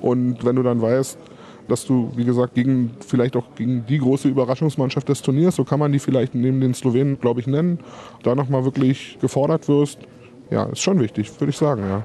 Und 0.00 0.44
wenn 0.44 0.56
du 0.56 0.64
dann 0.64 0.82
weißt, 0.82 1.16
dass 1.68 1.86
du, 1.86 2.10
wie 2.16 2.24
gesagt, 2.24 2.54
gegen 2.54 2.90
vielleicht 3.06 3.36
auch 3.36 3.54
gegen 3.54 3.86
die 3.86 3.98
große 3.98 4.28
Überraschungsmannschaft 4.28 5.08
des 5.08 5.22
Turniers, 5.22 5.54
so 5.54 5.62
kann 5.62 5.78
man 5.78 5.92
die 5.92 6.00
vielleicht 6.00 6.34
neben 6.34 6.60
den 6.60 6.74
Slowenen, 6.74 7.20
glaube 7.20 7.40
ich, 7.40 7.46
nennen, 7.46 7.78
da 8.24 8.34
nochmal 8.34 8.64
wirklich 8.64 9.16
gefordert 9.20 9.68
wirst, 9.68 10.00
ja, 10.50 10.64
ist 10.64 10.80
schon 10.80 11.00
wichtig, 11.00 11.30
würde 11.40 11.50
ich 11.50 11.56
sagen, 11.56 11.82
ja. 11.88 12.04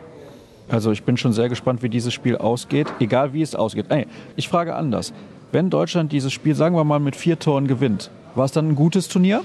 Also 0.70 0.92
ich 0.92 1.04
bin 1.04 1.18
schon 1.18 1.34
sehr 1.34 1.50
gespannt, 1.50 1.82
wie 1.82 1.90
dieses 1.90 2.14
Spiel 2.14 2.38
ausgeht, 2.38 2.88
egal 3.00 3.34
wie 3.34 3.42
es 3.42 3.56
ausgeht. 3.56 3.88
Ey, 3.90 4.06
ich 4.36 4.48
frage 4.48 4.76
anders. 4.76 5.14
Wenn 5.52 5.72
Deutschland 5.72 6.12
dieses 6.12 6.32
Spiel, 6.32 6.54
sagen 6.54 6.76
wir 6.76 6.84
mal, 6.84 7.00
mit 7.00 7.16
vier 7.16 7.40
Toren 7.40 7.68
gewinnt, 7.68 8.12
war 8.36 8.46
es 8.46 8.52
dann 8.52 8.70
ein 8.70 8.76
gutes 8.76 9.08
Turnier? 9.08 9.42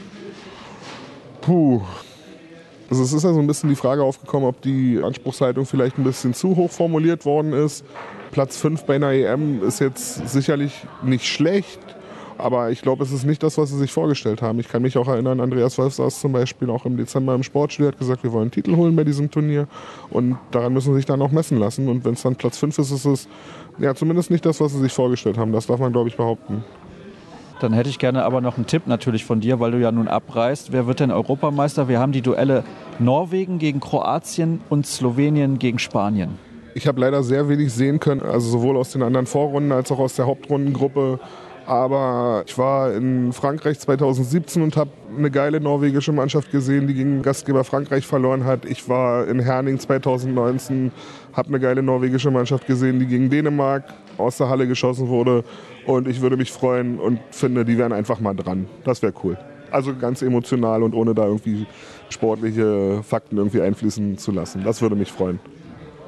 Puh. 1.40 1.80
Also 2.90 3.02
es 3.02 3.14
ist 3.14 3.22
ja 3.22 3.32
so 3.32 3.40
ein 3.40 3.46
bisschen 3.46 3.70
die 3.70 3.76
Frage 3.76 4.02
aufgekommen, 4.02 4.46
ob 4.46 4.60
die 4.60 5.00
Anspruchshaltung 5.02 5.64
vielleicht 5.64 5.98
ein 5.98 6.04
bisschen 6.04 6.34
zu 6.34 6.56
hoch 6.56 6.70
formuliert 6.70 7.24
worden 7.24 7.54
ist. 7.54 7.84
Platz 8.30 8.58
5 8.58 8.84
bei 8.84 8.96
einer 8.96 9.12
EM 9.12 9.62
ist 9.62 9.80
jetzt 9.80 10.28
sicherlich 10.28 10.72
nicht 11.02 11.26
schlecht, 11.26 11.80
aber 12.38 12.70
ich 12.70 12.82
glaube, 12.82 13.04
es 13.04 13.12
ist 13.12 13.24
nicht 13.24 13.42
das, 13.42 13.58
was 13.58 13.70
sie 13.70 13.78
sich 13.78 13.92
vorgestellt 13.92 14.42
haben. 14.42 14.58
Ich 14.58 14.68
kann 14.68 14.82
mich 14.82 14.98
auch 14.98 15.08
erinnern, 15.08 15.40
Andreas 15.40 15.78
Wolf 15.78 15.94
saß 15.94 16.20
zum 16.20 16.32
Beispiel 16.32 16.70
auch 16.70 16.84
im 16.84 16.96
Dezember 16.96 17.34
im 17.34 17.42
Sportstudio, 17.42 17.88
hat 17.88 17.98
gesagt, 17.98 18.22
wir 18.22 18.32
wollen 18.32 18.44
einen 18.44 18.50
Titel 18.50 18.76
holen 18.76 18.96
bei 18.96 19.04
diesem 19.04 19.30
Turnier. 19.30 19.68
Und 20.10 20.38
daran 20.50 20.72
müssen 20.72 20.92
sie 20.92 20.96
sich 20.96 21.06
dann 21.06 21.22
auch 21.22 21.30
messen 21.30 21.58
lassen. 21.58 21.88
Und 21.88 22.04
wenn 22.04 22.14
es 22.14 22.22
dann 22.22 22.36
Platz 22.36 22.58
5 22.58 22.78
ist, 22.78 22.90
ist 22.90 23.04
es 23.04 23.28
ja 23.78 23.94
zumindest 23.94 24.30
nicht 24.30 24.44
das, 24.44 24.60
was 24.60 24.72
sie 24.72 24.80
sich 24.80 24.92
vorgestellt 24.92 25.38
haben. 25.38 25.52
Das 25.52 25.66
darf 25.66 25.80
man, 25.80 25.92
glaube 25.92 26.08
ich, 26.08 26.16
behaupten. 26.16 26.64
Dann 27.60 27.72
hätte 27.72 27.88
ich 27.88 27.98
gerne 27.98 28.24
aber 28.24 28.40
noch 28.40 28.56
einen 28.56 28.66
Tipp 28.66 28.86
natürlich 28.86 29.24
von 29.24 29.40
dir, 29.40 29.60
weil 29.60 29.70
du 29.70 29.78
ja 29.78 29.92
nun 29.92 30.08
abreist. 30.08 30.72
Wer 30.72 30.86
wird 30.86 31.00
denn 31.00 31.10
Europameister? 31.10 31.88
Wir 31.88 32.00
haben 32.00 32.12
die 32.12 32.20
Duelle 32.20 32.64
Norwegen 32.98 33.58
gegen 33.58 33.80
Kroatien 33.80 34.60
und 34.68 34.86
Slowenien 34.86 35.58
gegen 35.58 35.78
Spanien. 35.78 36.38
Ich 36.74 36.88
habe 36.88 37.00
leider 37.00 37.22
sehr 37.22 37.48
wenig 37.48 37.72
sehen 37.72 38.00
können, 38.00 38.20
also 38.20 38.50
sowohl 38.50 38.76
aus 38.76 38.90
den 38.90 39.02
anderen 39.02 39.26
Vorrunden 39.26 39.70
als 39.70 39.92
auch 39.92 40.00
aus 40.00 40.16
der 40.16 40.26
Hauptrundengruppe. 40.26 41.20
Aber 41.66 42.44
ich 42.46 42.58
war 42.58 42.92
in 42.92 43.32
Frankreich 43.32 43.78
2017 43.80 44.62
und 44.62 44.76
habe 44.76 44.90
eine 45.16 45.30
geile 45.30 45.60
norwegische 45.60 46.12
Mannschaft 46.12 46.50
gesehen, 46.50 46.86
die 46.86 46.94
gegen 46.94 47.22
Gastgeber 47.22 47.64
Frankreich 47.64 48.06
verloren 48.06 48.44
hat. 48.44 48.66
Ich 48.66 48.88
war 48.88 49.26
in 49.26 49.40
Herning 49.40 49.78
2019, 49.78 50.92
habe 51.32 51.48
eine 51.48 51.60
geile 51.60 51.82
norwegische 51.82 52.30
Mannschaft 52.30 52.66
gesehen, 52.66 52.98
die 52.98 53.06
gegen 53.06 53.30
Dänemark 53.30 53.84
aus 54.18 54.36
der 54.36 54.50
Halle 54.50 54.66
geschossen 54.66 55.08
wurde. 55.08 55.42
Und 55.86 56.06
ich 56.06 56.20
würde 56.20 56.36
mich 56.36 56.52
freuen 56.52 56.98
und 56.98 57.20
finde, 57.30 57.64
die 57.64 57.78
wären 57.78 57.92
einfach 57.92 58.20
mal 58.20 58.34
dran. 58.34 58.66
Das 58.84 59.00
wäre 59.00 59.14
cool. 59.22 59.38
Also 59.70 59.94
ganz 59.96 60.20
emotional 60.20 60.82
und 60.82 60.94
ohne 60.94 61.14
da 61.14 61.24
irgendwie 61.24 61.66
sportliche 62.10 63.02
Fakten 63.02 63.38
irgendwie 63.38 63.62
einfließen 63.62 64.18
zu 64.18 64.32
lassen. 64.32 64.62
Das 64.64 64.82
würde 64.82 64.96
mich 64.96 65.10
freuen. 65.10 65.40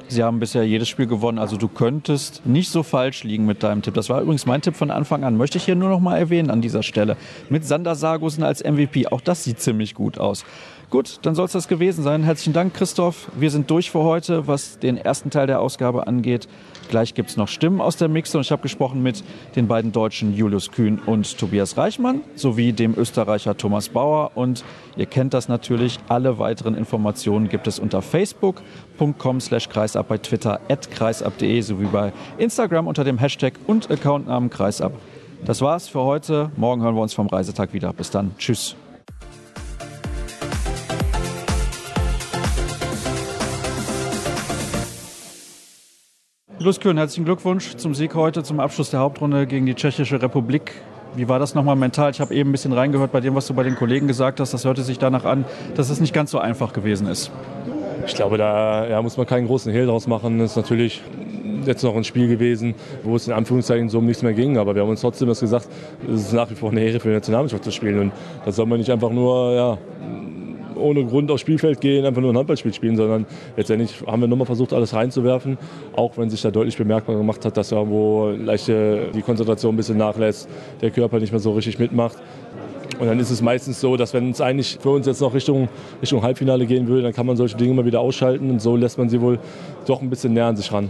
Sie 0.09 0.23
haben 0.23 0.39
bisher 0.39 0.63
jedes 0.63 0.87
Spiel 0.87 1.05
gewonnen, 1.05 1.37
also 1.37 1.57
du 1.57 1.67
könntest 1.67 2.45
nicht 2.45 2.71
so 2.71 2.81
falsch 2.81 3.25
liegen 3.25 3.45
mit 3.45 3.61
deinem 3.61 3.81
Tipp. 3.81 3.93
Das 3.93 4.09
war 4.09 4.21
übrigens 4.21 4.45
mein 4.45 4.61
Tipp 4.61 4.75
von 4.75 4.89
Anfang 4.89 5.25
an. 5.25 5.35
Möchte 5.35 5.57
ich 5.57 5.65
hier 5.65 5.75
nur 5.75 5.89
noch 5.89 5.99
mal 5.99 6.17
erwähnen 6.17 6.49
an 6.49 6.61
dieser 6.61 6.81
Stelle. 6.81 7.17
Mit 7.49 7.65
Sander 7.65 7.93
Sargussen 7.95 8.43
als 8.43 8.63
MVP. 8.63 9.07
Auch 9.07 9.19
das 9.19 9.43
sieht 9.43 9.59
ziemlich 9.59 9.95
gut 9.95 10.17
aus. 10.17 10.45
Gut, 10.89 11.19
dann 11.23 11.35
soll 11.35 11.45
es 11.45 11.51
das 11.51 11.67
gewesen 11.67 12.05
sein. 12.05 12.23
Herzlichen 12.23 12.53
Dank, 12.53 12.73
Christoph. 12.73 13.29
Wir 13.37 13.51
sind 13.51 13.69
durch 13.69 13.91
für 13.91 14.03
heute, 14.03 14.47
was 14.47 14.79
den 14.79 14.95
ersten 14.95 15.29
Teil 15.29 15.45
der 15.45 15.59
Ausgabe 15.59 16.07
angeht. 16.07 16.47
Gleich 16.89 17.13
gibt 17.13 17.29
es 17.29 17.37
noch 17.37 17.47
Stimmen 17.47 17.81
aus 17.81 17.97
der 17.97 18.07
Mixte 18.07 18.37
und 18.37 18.43
ich 18.43 18.51
habe 18.51 18.61
gesprochen 18.61 19.03
mit 19.03 19.23
den 19.55 19.67
beiden 19.67 19.91
Deutschen 19.91 20.35
Julius 20.35 20.71
Kühn 20.71 20.99
und 21.05 21.37
Tobias 21.37 21.77
Reichmann 21.77 22.21
sowie 22.35 22.73
dem 22.73 22.97
Österreicher 22.97 23.57
Thomas 23.57 23.89
Bauer. 23.89 24.31
Und 24.35 24.63
ihr 24.95 25.05
kennt 25.05 25.33
das 25.33 25.47
natürlich. 25.49 25.99
Alle 26.07 26.39
weiteren 26.39 26.75
Informationen 26.75 27.49
gibt 27.49 27.67
es 27.67 27.79
unter 27.79 28.01
facebook.com 28.01 29.41
slash 29.41 29.69
kreisab, 29.69 30.07
bei 30.07 30.17
Twitter 30.17 30.59
at 30.69 30.89
kreisab.de 30.89 31.61
sowie 31.61 31.87
bei 31.87 32.13
Instagram 32.37 32.87
unter 32.87 33.03
dem 33.03 33.17
Hashtag 33.17 33.53
und 33.67 33.91
Accountnamen 33.91 34.49
kreisab. 34.49 34.93
Das 35.45 35.61
war's 35.61 35.87
für 35.87 36.01
heute. 36.01 36.51
Morgen 36.55 36.81
hören 36.81 36.95
wir 36.95 37.01
uns 37.01 37.13
vom 37.13 37.27
Reisetag 37.27 37.73
wieder. 37.73 37.93
Bis 37.93 38.09
dann. 38.09 38.31
Tschüss. 38.37 38.75
Lust 46.59 46.81
Kühn, 46.81 46.97
herzlichen 46.97 47.25
Glückwunsch 47.25 47.75
zum 47.75 47.93
Sieg 47.93 48.15
heute, 48.15 48.41
zum 48.41 48.59
Abschluss 48.59 48.89
der 48.89 48.99
Hauptrunde 48.99 49.45
gegen 49.45 49.67
die 49.67 49.75
Tschechische 49.75 50.19
Republik. 50.19 50.71
Wie 51.15 51.29
war 51.29 51.37
das 51.37 51.53
nochmal 51.53 51.75
mental? 51.75 52.09
Ich 52.09 52.19
habe 52.19 52.33
eben 52.33 52.49
ein 52.49 52.51
bisschen 52.51 52.73
reingehört 52.73 53.11
bei 53.11 53.19
dem, 53.19 53.35
was 53.35 53.45
du 53.45 53.53
bei 53.53 53.61
den 53.61 53.75
Kollegen 53.75 54.07
gesagt 54.07 54.39
hast. 54.39 54.55
Das 54.55 54.65
hörte 54.65 54.81
sich 54.81 54.97
danach 54.97 55.23
an, 55.23 55.45
dass 55.75 55.91
es 55.91 56.01
nicht 56.01 56.15
ganz 56.15 56.31
so 56.31 56.39
einfach 56.39 56.73
gewesen 56.73 57.05
ist. 57.05 57.29
Ich 58.07 58.15
glaube, 58.15 58.39
da 58.39 58.87
ja, 58.87 58.99
muss 59.03 59.17
man 59.17 59.27
keinen 59.27 59.45
großen 59.45 59.71
Hehl 59.71 59.85
draus 59.85 60.07
machen. 60.07 60.39
Das 60.39 60.51
ist 60.51 60.57
natürlich 60.57 61.03
jetzt 61.63 61.83
noch 61.83 61.95
ein 61.95 62.03
Spiel 62.03 62.27
gewesen, 62.27 62.73
wo 63.03 63.15
es 63.15 63.27
in 63.27 63.33
Anführungszeichen 63.33 63.89
so 63.89 63.99
um 63.99 64.07
nichts 64.07 64.23
mehr 64.23 64.33
ging. 64.33 64.57
Aber 64.57 64.73
wir 64.73 64.81
haben 64.81 64.89
uns 64.89 65.01
trotzdem 65.01 65.27
das 65.27 65.39
gesagt, 65.39 65.67
es 66.11 66.21
ist 66.21 66.33
nach 66.33 66.49
wie 66.49 66.55
vor 66.55 66.71
eine 66.71 66.81
Ehre 66.81 66.99
für 66.99 67.09
die 67.09 67.13
Nationalmannschaft 67.13 67.65
zu 67.65 67.71
spielen. 67.71 67.99
Und 67.99 68.13
das 68.45 68.55
soll 68.55 68.65
man 68.65 68.79
nicht 68.79 68.89
einfach 68.89 69.11
nur 69.11 69.53
ja, 69.53 69.77
ohne 70.77 71.05
Grund 71.05 71.31
aufs 71.31 71.41
Spielfeld 71.41 71.81
gehen, 71.81 72.05
einfach 72.05 72.21
nur 72.21 72.31
ein 72.31 72.37
Handballspiel 72.37 72.73
spielen, 72.73 72.95
sondern 72.95 73.25
letztendlich 73.55 73.95
haben 74.05 74.21
wir 74.21 74.27
nochmal 74.27 74.45
versucht, 74.45 74.73
alles 74.73 74.93
reinzuwerfen, 74.93 75.57
auch 75.95 76.17
wenn 76.17 76.29
sich 76.29 76.41
da 76.41 76.51
deutlich 76.51 76.77
bemerkbar 76.77 77.15
gemacht 77.15 77.43
hat, 77.45 77.57
dass 77.57 77.71
irgendwo 77.71 78.29
leichte 78.29 79.11
die 79.13 79.21
Konzentration 79.21 79.73
ein 79.73 79.77
bisschen 79.77 79.97
nachlässt, 79.97 80.49
der 80.81 80.91
Körper 80.91 81.19
nicht 81.19 81.31
mehr 81.31 81.39
so 81.39 81.51
richtig 81.51 81.79
mitmacht. 81.79 82.17
Und 82.99 83.07
dann 83.07 83.19
ist 83.19 83.29
es 83.29 83.41
meistens 83.41 83.79
so, 83.79 83.95
dass 83.95 84.13
wenn 84.13 84.31
es 84.31 84.41
eigentlich 84.41 84.79
für 84.81 84.89
uns 84.89 85.05
jetzt 85.05 85.21
noch 85.21 85.33
Richtung, 85.33 85.69
Richtung 86.01 86.23
Halbfinale 86.23 86.65
gehen 86.65 86.87
würde, 86.87 87.03
dann 87.03 87.13
kann 87.13 87.25
man 87.25 87.37
solche 87.37 87.55
Dinge 87.57 87.73
mal 87.73 87.85
wieder 87.85 87.99
ausschalten 87.99 88.49
und 88.49 88.61
so 88.61 88.75
lässt 88.75 88.97
man 88.97 89.09
sie 89.09 89.21
wohl 89.21 89.39
doch 89.85 90.01
ein 90.01 90.09
bisschen 90.09 90.33
näher 90.33 90.45
an 90.45 90.55
sich 90.55 90.71
ran. 90.71 90.89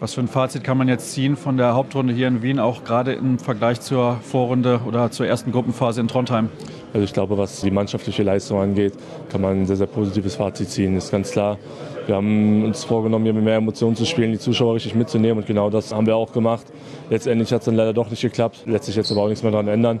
Was 0.00 0.14
für 0.14 0.20
ein 0.20 0.28
Fazit 0.28 0.64
kann 0.64 0.76
man 0.76 0.88
jetzt 0.88 1.12
ziehen 1.12 1.36
von 1.36 1.56
der 1.56 1.74
Hauptrunde 1.74 2.12
hier 2.12 2.28
in 2.28 2.42
Wien, 2.42 2.58
auch 2.58 2.84
gerade 2.84 3.12
im 3.12 3.38
Vergleich 3.38 3.80
zur 3.80 4.18
Vorrunde 4.22 4.80
oder 4.86 5.10
zur 5.10 5.26
ersten 5.26 5.52
Gruppenphase 5.52 6.00
in 6.00 6.08
Trondheim? 6.08 6.48
Also 6.94 7.04
ich 7.04 7.12
glaube, 7.12 7.36
was 7.36 7.60
die 7.60 7.72
mannschaftliche 7.72 8.22
Leistung 8.22 8.60
angeht, 8.60 8.92
kann 9.28 9.40
man 9.40 9.62
ein 9.62 9.66
sehr, 9.66 9.74
sehr 9.74 9.88
positives 9.88 10.36
Fazit 10.36 10.70
ziehen, 10.70 10.96
ist 10.96 11.10
ganz 11.10 11.32
klar. 11.32 11.58
Wir 12.06 12.14
haben 12.14 12.64
uns 12.64 12.84
vorgenommen, 12.84 13.24
hier 13.24 13.34
mit 13.34 13.42
mehr 13.42 13.56
Emotionen 13.56 13.96
zu 13.96 14.06
spielen, 14.06 14.30
die 14.30 14.38
Zuschauer 14.38 14.76
richtig 14.76 14.94
mitzunehmen 14.94 15.38
und 15.38 15.46
genau 15.46 15.70
das 15.70 15.92
haben 15.92 16.06
wir 16.06 16.14
auch 16.14 16.32
gemacht. 16.32 16.66
Letztendlich 17.10 17.52
hat 17.52 17.62
es 17.62 17.64
dann 17.64 17.74
leider 17.74 17.92
doch 17.92 18.10
nicht 18.10 18.22
geklappt, 18.22 18.62
lässt 18.66 18.84
sich 18.84 18.94
jetzt 18.94 19.10
aber 19.10 19.22
auch 19.22 19.28
nichts 19.28 19.42
mehr 19.42 19.50
daran 19.50 19.66
ändern. 19.66 19.98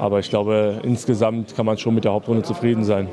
Aber 0.00 0.18
ich 0.18 0.30
glaube, 0.30 0.80
insgesamt 0.82 1.54
kann 1.54 1.64
man 1.64 1.78
schon 1.78 1.94
mit 1.94 2.02
der 2.02 2.12
Hauptrunde 2.12 2.42
zufrieden 2.42 2.82
sein. 2.82 3.08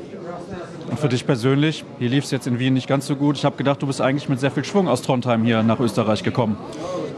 Und 0.90 0.98
für 0.98 1.08
dich 1.08 1.24
persönlich, 1.24 1.84
hier 2.00 2.08
lief 2.08 2.24
es 2.24 2.32
jetzt 2.32 2.48
in 2.48 2.58
Wien 2.58 2.74
nicht 2.74 2.88
ganz 2.88 3.06
so 3.06 3.14
gut. 3.14 3.36
Ich 3.36 3.44
habe 3.44 3.56
gedacht, 3.56 3.80
du 3.80 3.86
bist 3.86 4.00
eigentlich 4.00 4.28
mit 4.28 4.40
sehr 4.40 4.50
viel 4.50 4.64
Schwung 4.64 4.88
aus 4.88 5.02
Trondheim 5.02 5.44
hier 5.44 5.62
nach 5.62 5.78
Österreich 5.78 6.24
gekommen. 6.24 6.56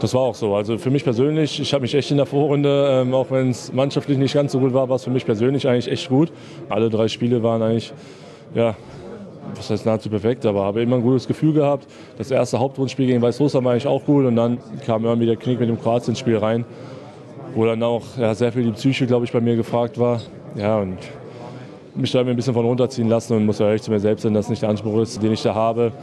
Das 0.03 0.13
war 0.13 0.19
auch 0.19 0.35
so. 0.35 0.53
Also 0.53 0.77
für 0.77 0.89
mich 0.89 1.05
persönlich, 1.05 1.61
ich 1.61 1.73
habe 1.73 1.83
mich 1.83 1.95
echt 1.95 2.11
in 2.11 2.17
der 2.17 2.25
Vorrunde, 2.25 2.89
ähm, 2.91 3.13
auch 3.13 3.31
wenn 3.31 3.51
es 3.51 3.71
mannschaftlich 3.71 4.17
nicht 4.17 4.33
ganz 4.33 4.51
so 4.51 4.59
gut 4.59 4.73
war, 4.73 4.89
war 4.89 4.97
es 4.97 5.05
für 5.05 5.09
mich 5.09 5.25
persönlich 5.25 5.65
eigentlich 5.65 5.89
echt 5.89 6.09
gut. 6.09 6.29
Alle 6.67 6.89
drei 6.89 7.07
Spiele 7.07 7.41
waren 7.41 7.61
eigentlich, 7.61 7.93
ja, 8.53 8.75
was 9.55 9.69
heißt 9.69 9.85
nahezu 9.85 10.09
perfekt, 10.09 10.45
aber 10.45 10.65
habe 10.65 10.81
immer 10.81 10.97
ein 10.97 11.03
gutes 11.03 11.25
Gefühl 11.25 11.53
gehabt. 11.53 11.87
Das 12.17 12.31
erste 12.31 12.59
Hauptrundspiel 12.59 13.07
gegen 13.07 13.21
Weißrussland 13.21 13.63
war 13.63 13.71
eigentlich 13.71 13.87
auch 13.87 14.03
gut 14.03 14.25
und 14.25 14.35
dann 14.35 14.57
kam 14.85 15.05
irgendwie 15.05 15.25
der 15.25 15.37
Knick 15.37 15.61
mit 15.61 15.69
dem 15.69 15.79
Kroatien-Spiel 15.79 16.35
rein, 16.35 16.65
wo 17.55 17.65
dann 17.65 17.81
auch 17.81 18.03
ja, 18.19 18.35
sehr 18.35 18.51
viel 18.51 18.63
die 18.63 18.71
Psyche, 18.71 19.07
glaube 19.07 19.23
ich, 19.23 19.31
bei 19.31 19.39
mir 19.39 19.55
gefragt 19.55 19.97
war. 19.97 20.19
Ja, 20.57 20.79
und 20.79 20.97
mich 21.95 22.11
da 22.11 22.19
ein 22.19 22.35
bisschen 22.35 22.55
von 22.55 22.65
runterziehen 22.65 23.07
lassen 23.07 23.37
und 23.37 23.45
muss 23.45 23.59
ja 23.59 23.67
ehrlich 23.67 23.83
zu 23.83 23.91
mir 23.91 24.01
selbst 24.01 24.23
sein, 24.23 24.33
dass 24.33 24.49
nicht 24.49 24.63
der 24.63 24.67
Anspruch 24.67 24.99
ist, 24.99 25.23
den 25.23 25.31
ich 25.31 25.43
da 25.43 25.55
habe. 25.55 25.93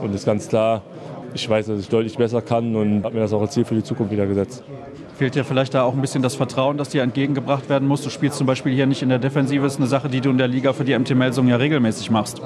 Und 0.00 0.14
ist 0.14 0.24
ganz 0.24 0.48
klar, 0.48 0.80
ich 1.34 1.48
weiß, 1.48 1.66
dass 1.66 1.80
ich 1.80 1.88
deutlich 1.88 2.16
besser 2.16 2.42
kann 2.42 2.74
und 2.74 3.04
habe 3.04 3.14
mir 3.14 3.20
das 3.20 3.32
auch 3.32 3.40
als 3.40 3.52
Ziel 3.52 3.64
für 3.64 3.74
die 3.74 3.82
Zukunft 3.82 4.12
wieder 4.12 4.26
gesetzt. 4.26 4.62
Fehlt 5.16 5.34
dir 5.34 5.44
vielleicht 5.44 5.74
da 5.74 5.82
auch 5.82 5.94
ein 5.94 6.00
bisschen 6.00 6.22
das 6.22 6.34
Vertrauen, 6.34 6.76
das 6.76 6.88
dir 6.88 7.02
entgegengebracht 7.02 7.68
werden 7.68 7.86
muss? 7.86 8.02
Du 8.02 8.10
spielst 8.10 8.38
zum 8.38 8.46
Beispiel 8.46 8.72
hier 8.72 8.86
nicht 8.86 9.02
in 9.02 9.08
der 9.08 9.18
Defensive, 9.18 9.62
das 9.62 9.74
ist 9.74 9.78
eine 9.78 9.86
Sache, 9.86 10.08
die 10.08 10.20
du 10.20 10.30
in 10.30 10.38
der 10.38 10.48
Liga 10.48 10.72
für 10.72 10.84
die 10.84 10.98
MT 10.98 11.14
Melsung 11.14 11.48
ja 11.48 11.56
regelmäßig 11.56 12.10
machst. 12.10 12.40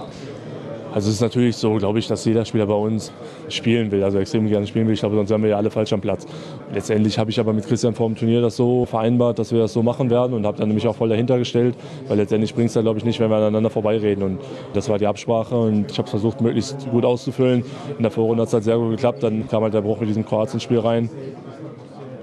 Also 0.95 1.09
es 1.09 1.17
ist 1.17 1.23
natürlich 1.23 1.57
so, 1.57 1.75
glaube 1.75 1.99
ich, 1.99 2.07
dass 2.07 2.25
jeder 2.25 2.45
Spieler 2.45 2.67
bei 2.67 2.75
uns 2.75 3.11
spielen 3.49 3.91
will, 3.91 4.05
also 4.05 4.21
extrem 4.21 4.47
gerne 4.47 4.65
spielen 4.65 4.87
will. 4.87 4.95
Ich 4.95 5.01
glaube, 5.01 5.17
sonst 5.17 5.29
wären 5.29 5.43
wir 5.43 5.51
ja 5.51 5.57
alle 5.57 5.69
falsch 5.69 5.93
am 5.93 6.01
Platz. 6.01 6.25
Letztendlich 6.73 7.19
habe 7.19 7.31
ich 7.31 7.41
aber 7.41 7.53
mit 7.53 7.67
Christian 7.67 7.95
vor 7.95 8.07
dem 8.07 8.15
Turnier 8.15 8.41
das 8.41 8.55
so 8.55 8.85
vereinbart, 8.87 9.41
dass 9.41 9.51
wir 9.51 9.59
das 9.59 9.73
so 9.73 9.83
machen 9.83 10.09
werden 10.09 10.35
und 10.35 10.47
habe 10.47 10.57
dann 10.57 10.69
nämlich 10.69 10.87
auch 10.87 10.95
voll 10.95 11.09
dahinter 11.09 11.37
gestellt, 11.37 11.75
weil 12.07 12.19
letztendlich 12.19 12.55
bringt 12.55 12.69
es 12.69 12.75
da, 12.75 12.83
glaube 12.83 13.01
ich, 13.01 13.05
nicht, 13.05 13.19
wenn 13.19 13.29
wir 13.29 13.39
aneinander 13.39 13.71
vorbeireden. 13.71 14.23
Und 14.23 14.39
das 14.73 14.89
war 14.89 14.99
die 14.99 15.09
Absprache 15.09 15.57
und 15.57 15.91
ich 15.91 15.99
habe 15.99 16.07
es 16.07 16.11
versucht, 16.11 16.41
möglichst 16.41 16.89
gut 16.89 17.05
auszufüllen. 17.05 17.65
In 17.97 18.03
der 18.05 18.13
Vorrunde 18.13 18.43
hat 18.43 18.49
es 18.49 18.55
halt 18.55 18.63
sehr 18.63 18.79
gut 18.79 18.91
geklappt. 18.91 19.25
Dann 19.25 19.49
kam 19.49 19.65
halt 19.65 19.75
der 19.75 19.83
Bruch 19.83 19.99
mit 19.99 20.09
diesem 20.09 20.25
Kroatien-Spiel 20.25 20.79
rein 20.79 21.11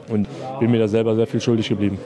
und 0.08 0.30
bin 0.62 0.72
mir 0.72 0.80
da 0.80 0.88
selber 0.88 1.14
sehr 1.16 1.28
viel 1.28 1.42
schuldig 1.42 1.68
geblieben. 1.68 1.98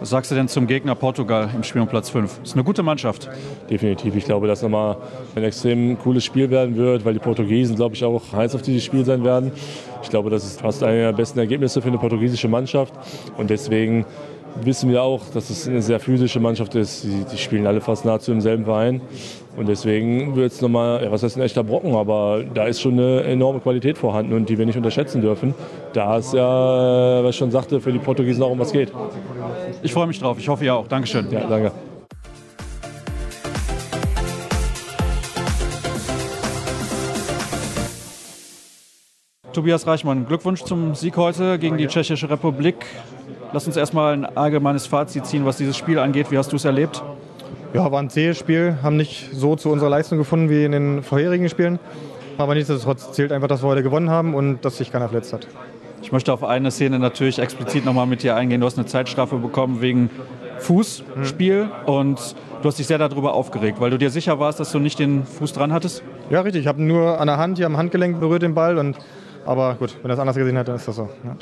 Was 0.00 0.10
sagst 0.10 0.30
du 0.30 0.36
denn 0.36 0.46
zum 0.46 0.68
Gegner 0.68 0.94
Portugal 0.94 1.50
im 1.52 1.64
Spiel 1.64 1.82
um 1.82 1.88
Platz 1.88 2.08
5? 2.10 2.40
Ist 2.44 2.54
eine 2.54 2.62
gute 2.62 2.84
Mannschaft. 2.84 3.28
Definitiv. 3.68 4.14
Ich 4.14 4.24
glaube, 4.24 4.46
dass 4.46 4.62
nochmal 4.62 4.96
ein 5.34 5.42
extrem 5.42 5.98
cooles 5.98 6.24
Spiel 6.24 6.50
werden 6.50 6.76
wird, 6.76 7.04
weil 7.04 7.14
die 7.14 7.18
Portugiesen, 7.18 7.74
glaube 7.74 7.96
ich, 7.96 8.04
auch 8.04 8.22
heiß 8.32 8.54
auf 8.54 8.62
dieses 8.62 8.84
Spiel 8.84 9.04
sein 9.04 9.24
werden. 9.24 9.50
Ich 10.02 10.08
glaube, 10.08 10.30
das 10.30 10.44
ist 10.44 10.60
fast 10.60 10.84
einer 10.84 11.10
der 11.10 11.12
besten 11.12 11.40
Ergebnisse 11.40 11.82
für 11.82 11.88
eine 11.88 11.98
portugiesische 11.98 12.46
Mannschaft. 12.46 12.94
Und 13.36 13.50
deswegen 13.50 14.04
wissen 14.62 14.90
wir 14.90 15.02
auch, 15.02 15.22
dass 15.32 15.50
es 15.50 15.68
eine 15.68 15.82
sehr 15.82 16.00
physische 16.00 16.40
Mannschaft 16.40 16.74
ist. 16.74 17.04
Die, 17.04 17.24
die 17.30 17.38
spielen 17.38 17.66
alle 17.66 17.80
fast 17.80 18.04
nahezu 18.04 18.32
im 18.32 18.40
selben 18.40 18.64
Verein. 18.64 19.00
Und 19.56 19.68
deswegen 19.68 20.36
wird 20.36 20.52
es 20.52 20.60
nochmal, 20.60 21.02
ja, 21.02 21.10
was 21.10 21.22
heißt 21.22 21.36
ein 21.36 21.42
echter 21.42 21.64
Brocken, 21.64 21.94
aber 21.94 22.44
da 22.54 22.66
ist 22.66 22.80
schon 22.80 22.92
eine 22.92 23.22
enorme 23.22 23.60
Qualität 23.60 23.98
vorhanden 23.98 24.32
und 24.34 24.48
die 24.48 24.56
wir 24.56 24.66
nicht 24.66 24.76
unterschätzen 24.76 25.20
dürfen. 25.20 25.54
Da 25.92 26.18
es 26.18 26.32
ja, 26.32 27.24
was 27.24 27.30
ich 27.30 27.38
schon 27.38 27.50
sagte, 27.50 27.80
für 27.80 27.92
die 27.92 27.98
Portugiesen 27.98 28.42
auch 28.42 28.50
um 28.50 28.58
was 28.58 28.72
geht. 28.72 28.92
Ich 29.82 29.92
freue 29.92 30.06
mich 30.06 30.20
drauf. 30.20 30.38
Ich 30.38 30.48
hoffe, 30.48 30.64
ihr 30.64 30.74
auch. 30.74 30.86
Dankeschön. 30.86 31.28
Ja, 31.30 31.46
danke. 31.46 31.72
Tobias 39.52 39.88
Reichmann, 39.88 40.24
Glückwunsch 40.26 40.62
zum 40.62 40.94
Sieg 40.94 41.16
heute 41.16 41.58
gegen 41.58 41.78
die 41.78 41.88
Tschechische 41.88 42.30
Republik. 42.30 42.76
Lass 43.52 43.66
uns 43.66 43.76
erstmal 43.76 44.12
ein 44.12 44.36
allgemeines 44.36 44.86
Fazit 44.86 45.24
ziehen, 45.26 45.46
was 45.46 45.56
dieses 45.56 45.76
Spiel 45.76 45.98
angeht. 45.98 46.30
Wie 46.30 46.38
hast 46.38 46.52
du 46.52 46.56
es 46.56 46.64
erlebt? 46.64 47.02
Ja, 47.72 47.90
war 47.90 48.00
ein 48.00 48.10
zähes 48.10 48.38
Spiel, 48.38 48.78
haben 48.82 48.96
nicht 48.96 49.30
so 49.32 49.56
zu 49.56 49.70
unserer 49.70 49.90
Leistung 49.90 50.18
gefunden 50.18 50.50
wie 50.50 50.64
in 50.64 50.72
den 50.72 51.02
vorherigen 51.02 51.48
Spielen. 51.48 51.78
Aber 52.38 52.54
nichtsdestotrotz 52.54 53.12
zählt 53.12 53.32
einfach, 53.32 53.48
dass 53.48 53.62
wir 53.62 53.68
heute 53.68 53.82
gewonnen 53.82 54.10
haben 54.10 54.34
und 54.34 54.64
dass 54.64 54.78
sich 54.78 54.92
keiner 54.92 55.08
verletzt 55.08 55.32
hat. 55.32 55.46
Ich 56.02 56.12
möchte 56.12 56.32
auf 56.32 56.44
eine 56.44 56.70
Szene 56.70 56.98
natürlich 56.98 57.38
explizit 57.38 57.84
nochmal 57.84 58.06
mit 58.06 58.22
dir 58.22 58.36
eingehen. 58.36 58.60
Du 58.60 58.66
hast 58.66 58.78
eine 58.78 58.86
Zeitstrafe 58.86 59.36
bekommen 59.36 59.80
wegen 59.80 60.10
Fußspiel 60.58 61.64
mhm. 61.64 61.70
und 61.86 62.36
du 62.62 62.68
hast 62.68 62.78
dich 62.78 62.86
sehr 62.86 62.98
darüber 62.98 63.34
aufgeregt, 63.34 63.80
weil 63.80 63.90
du 63.90 63.98
dir 63.98 64.10
sicher 64.10 64.38
warst, 64.38 64.60
dass 64.60 64.72
du 64.72 64.78
nicht 64.78 64.98
den 64.98 65.24
Fuß 65.24 65.52
dran 65.52 65.72
hattest? 65.72 66.02
Ja, 66.30 66.40
richtig. 66.42 66.62
Ich 66.62 66.66
habe 66.68 66.82
nur 66.82 67.20
an 67.20 67.26
der 67.26 67.38
Hand, 67.38 67.58
hier 67.58 67.66
am 67.66 67.76
Handgelenk 67.76 68.20
berührt 68.20 68.42
den 68.42 68.54
Ball. 68.54 68.78
Und, 68.78 68.96
aber 69.44 69.74
gut, 69.74 69.96
wenn 70.02 70.08
das 70.08 70.18
anders 70.18 70.36
gesehen 70.36 70.54
dann 70.54 70.76
ist 70.76 70.86
das 70.86 70.96
so. 70.96 71.08
Ja. 71.24 71.36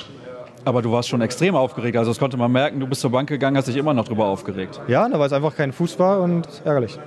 Aber 0.67 0.81
du 0.81 0.91
warst 0.91 1.07
schon 1.07 1.21
extrem 1.21 1.55
aufgeregt. 1.55 1.95
Also 1.95 2.11
das 2.11 2.19
konnte 2.19 2.35
man 2.35 2.51
merken, 2.51 2.81
du 2.81 2.87
bist 2.87 2.99
zur 2.99 3.09
Bank 3.09 3.29
gegangen, 3.29 3.55
hast 3.55 3.69
dich 3.69 3.77
immer 3.77 3.93
noch 3.93 4.03
darüber 4.03 4.25
aufgeregt. 4.25 4.81
Ja, 4.89 5.07
weil 5.09 5.25
es 5.25 5.31
einfach 5.31 5.55
kein 5.55 5.71
Fuß 5.71 5.97
war 5.97 6.19
und 6.19 6.45
ärgerlich. 6.65 6.99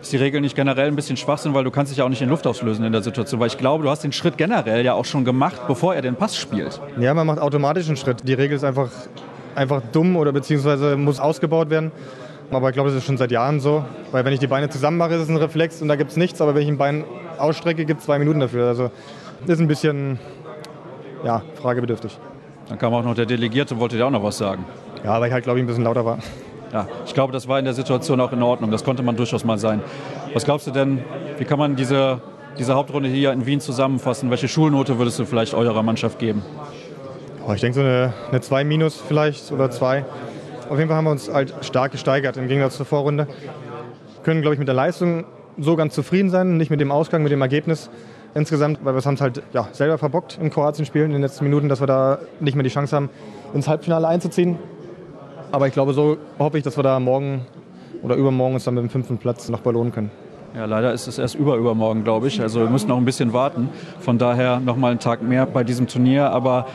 Ist 0.00 0.12
die 0.12 0.18
Regel 0.18 0.40
nicht 0.40 0.54
generell 0.54 0.86
ein 0.86 0.94
bisschen 0.94 1.16
Schwachsinn, 1.16 1.52
weil 1.52 1.64
du 1.64 1.72
kannst 1.72 1.90
dich 1.90 1.98
ja 1.98 2.04
auch 2.04 2.08
nicht 2.08 2.22
in 2.22 2.28
Luft 2.28 2.46
auslösen 2.46 2.84
in 2.84 2.92
der 2.92 3.02
Situation? 3.02 3.40
Weil 3.40 3.48
ich 3.48 3.58
glaube, 3.58 3.82
du 3.82 3.90
hast 3.90 4.04
den 4.04 4.12
Schritt 4.12 4.38
generell 4.38 4.84
ja 4.84 4.94
auch 4.94 5.04
schon 5.04 5.24
gemacht, 5.24 5.62
bevor 5.66 5.96
er 5.96 6.02
den 6.02 6.14
Pass 6.14 6.36
spielt. 6.36 6.80
Ja, 6.96 7.12
man 7.12 7.26
macht 7.26 7.40
automatisch 7.40 7.88
einen 7.88 7.96
Schritt. 7.96 8.18
Die 8.22 8.34
Regel 8.34 8.54
ist 8.54 8.62
einfach, 8.62 8.88
einfach 9.56 9.82
dumm 9.90 10.14
oder 10.14 10.30
beziehungsweise 10.30 10.96
muss 10.96 11.18
ausgebaut 11.18 11.70
werden. 11.70 11.90
Aber 12.52 12.68
ich 12.68 12.74
glaube, 12.74 12.90
das 12.90 12.98
ist 12.98 13.04
schon 13.04 13.16
seit 13.16 13.32
Jahren 13.32 13.58
so. 13.58 13.84
Weil 14.12 14.24
wenn 14.24 14.32
ich 14.32 14.38
die 14.38 14.46
Beine 14.46 14.68
zusammen 14.70 14.98
mache, 14.98 15.14
ist 15.14 15.22
es 15.22 15.28
ein 15.28 15.38
Reflex 15.38 15.82
und 15.82 15.88
da 15.88 15.96
gibt 15.96 16.12
es 16.12 16.16
nichts. 16.16 16.40
Aber 16.40 16.54
wenn 16.54 16.62
ich 16.62 16.68
ein 16.68 16.78
Bein 16.78 17.02
ausstrecke, 17.36 17.84
gibt 17.84 17.98
es 17.98 18.06
zwei 18.06 18.20
Minuten 18.20 18.38
dafür. 18.38 18.68
Also 18.68 18.92
ist 19.44 19.58
ein 19.58 19.66
bisschen 19.66 20.20
ja, 21.24 21.42
fragebedürftig. 21.60 22.16
Dann 22.68 22.78
kam 22.78 22.94
auch 22.94 23.04
noch 23.04 23.14
der 23.14 23.26
Delegierte 23.26 23.74
und 23.74 23.80
wollte 23.80 23.96
dir 23.96 24.06
auch 24.06 24.10
noch 24.10 24.22
was 24.22 24.38
sagen. 24.38 24.64
Ja, 25.04 25.20
weil 25.20 25.28
ich 25.28 25.32
halt, 25.32 25.44
glaube 25.44 25.58
ich, 25.58 25.64
ein 25.64 25.66
bisschen 25.66 25.84
lauter 25.84 26.04
war. 26.04 26.18
Ja, 26.72 26.88
ich 27.04 27.12
glaube, 27.12 27.32
das 27.32 27.48
war 27.48 27.58
in 27.58 27.64
der 27.64 27.74
Situation 27.74 28.20
auch 28.20 28.32
in 28.32 28.42
Ordnung. 28.42 28.70
Das 28.70 28.84
konnte 28.84 29.02
man 29.02 29.16
durchaus 29.16 29.44
mal 29.44 29.58
sein. 29.58 29.82
Was 30.32 30.44
glaubst 30.44 30.66
du 30.66 30.70
denn, 30.70 31.04
wie 31.38 31.44
kann 31.44 31.58
man 31.58 31.76
diese, 31.76 32.20
diese 32.58 32.74
Hauptrunde 32.74 33.08
hier 33.08 33.32
in 33.32 33.44
Wien 33.44 33.60
zusammenfassen? 33.60 34.30
Welche 34.30 34.48
Schulnote 34.48 34.98
würdest 34.98 35.18
du 35.18 35.26
vielleicht 35.26 35.52
eurer 35.54 35.82
Mannschaft 35.82 36.18
geben? 36.18 36.42
Oh, 37.46 37.52
ich 37.52 37.60
denke 37.60 37.74
so 37.74 37.80
eine, 37.80 38.14
eine 38.30 38.40
2 38.40 38.64
minus 38.64 38.96
vielleicht 38.96 39.52
oder 39.52 39.70
2. 39.70 40.04
Auf 40.70 40.78
jeden 40.78 40.88
Fall 40.88 40.96
haben 40.96 41.04
wir 41.04 41.10
uns 41.10 41.30
halt 41.30 41.52
stark 41.62 41.92
gesteigert 41.92 42.36
im 42.36 42.48
Gegensatz 42.48 42.76
zur 42.76 42.86
Vorrunde. 42.86 43.26
Wir 43.26 44.22
können, 44.22 44.40
glaube 44.40 44.54
ich, 44.54 44.58
mit 44.58 44.68
der 44.68 44.74
Leistung 44.74 45.24
so 45.58 45.76
ganz 45.76 45.94
zufrieden 45.94 46.30
sein, 46.30 46.56
nicht 46.56 46.70
mit 46.70 46.80
dem 46.80 46.90
Ausgang, 46.90 47.22
mit 47.22 47.32
dem 47.32 47.42
Ergebnis 47.42 47.90
insgesamt, 48.34 48.80
weil 48.82 48.94
wir 48.94 48.98
es 48.98 49.06
haben 49.06 49.14
es 49.14 49.20
halt 49.20 49.42
ja, 49.52 49.68
selber 49.72 49.98
verbockt 49.98 50.38
im 50.40 50.50
Kroatien-Spiel 50.50 51.02
in 51.02 51.12
den 51.12 51.22
letzten 51.22 51.44
Minuten, 51.44 51.68
dass 51.68 51.80
wir 51.80 51.86
da 51.86 52.18
nicht 52.40 52.54
mehr 52.54 52.64
die 52.64 52.70
Chance 52.70 52.96
haben, 52.96 53.10
ins 53.54 53.68
Halbfinale 53.68 54.08
einzuziehen. 54.08 54.58
Aber 55.50 55.66
ich 55.66 55.72
glaube, 55.72 55.92
so 55.92 56.16
hoffe 56.38 56.58
ich, 56.58 56.64
dass 56.64 56.76
wir 56.76 56.82
da 56.82 56.98
morgen 56.98 57.46
oder 58.02 58.16
übermorgen 58.16 58.54
uns 58.54 58.64
dann 58.64 58.74
mit 58.74 58.84
dem 58.84 58.90
fünften 58.90 59.18
Platz 59.18 59.48
noch 59.48 59.60
belohnen 59.60 59.92
können. 59.92 60.10
Ja, 60.54 60.66
leider 60.66 60.92
ist 60.92 61.06
es 61.06 61.18
erst 61.18 61.34
über 61.34 61.56
übermorgen, 61.56 62.04
glaube 62.04 62.28
ich. 62.28 62.40
Also 62.42 62.60
wir 62.60 62.68
müssen 62.68 62.88
noch 62.88 62.98
ein 62.98 63.04
bisschen 63.06 63.32
warten. 63.32 63.70
Von 64.00 64.18
daher 64.18 64.60
noch 64.60 64.76
mal 64.76 64.90
einen 64.90 65.00
Tag 65.00 65.22
mehr 65.22 65.46
bei 65.46 65.64
diesem 65.64 65.86
Turnier. 65.86 66.30
Aber 66.30 66.66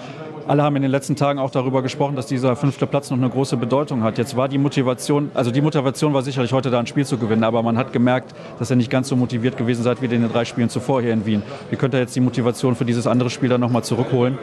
alle 0.48 0.64
haben 0.64 0.76
in 0.76 0.82
den 0.82 0.92
letzten 0.92 1.16
Tagen 1.16 1.40
auch 1.40 1.52
darüber 1.52 1.82
gesprochen, 1.82 2.16
dass 2.16 2.28
dieser 2.28 2.56
fünfte 2.56 2.88
Platz 2.88 3.10
noch 3.10 3.18
eine 3.18 3.30
große 3.30 3.58
Bedeutung 3.58 4.04
hat. 4.04 4.18
Jetzt 4.18 4.36
war 4.38 4.48
die 4.48 4.58
Motivation, 4.58 5.32
also 5.34 5.52
die 5.52 5.62
Motivation 5.62 6.14
war 6.14 6.22
sicherlich 6.22 6.54
heute 6.54 6.70
da 6.70 6.80
ein 6.80 6.88
Spiel 6.88 7.06
zu 7.06 7.18
gewinnen, 7.18 7.44
aber 7.44 7.62
man 7.64 7.78
hat 7.78 7.94
gemerkt, 7.94 8.34
dass 8.60 8.70
ihr 8.72 8.76
nicht 8.76 8.90
ganz 8.90 9.10
so 9.10 9.16
motiviert 9.16 9.58
gewesen 9.58 9.84
seid 9.84 10.02
wie 10.02 10.06
in 10.06 10.22
den 10.22 10.32
drei 10.32 10.46
Spielen 10.46 10.70
zuvor 10.70 11.02
hier 11.02 11.14
in 11.14 11.26
Wien. 11.26 11.44
Wie 11.70 11.76
könnt 11.76 11.94
ihr 11.94 12.00
jetzt 12.00 12.16
die 12.16 12.22
Motivation 12.22 12.76
für 12.76 12.86
dieses 12.86 13.08
andere 13.08 13.30
Spiel 13.30 13.50
dann 13.50 13.62
nochmal 13.62 13.84
zurückholen? 13.84 14.38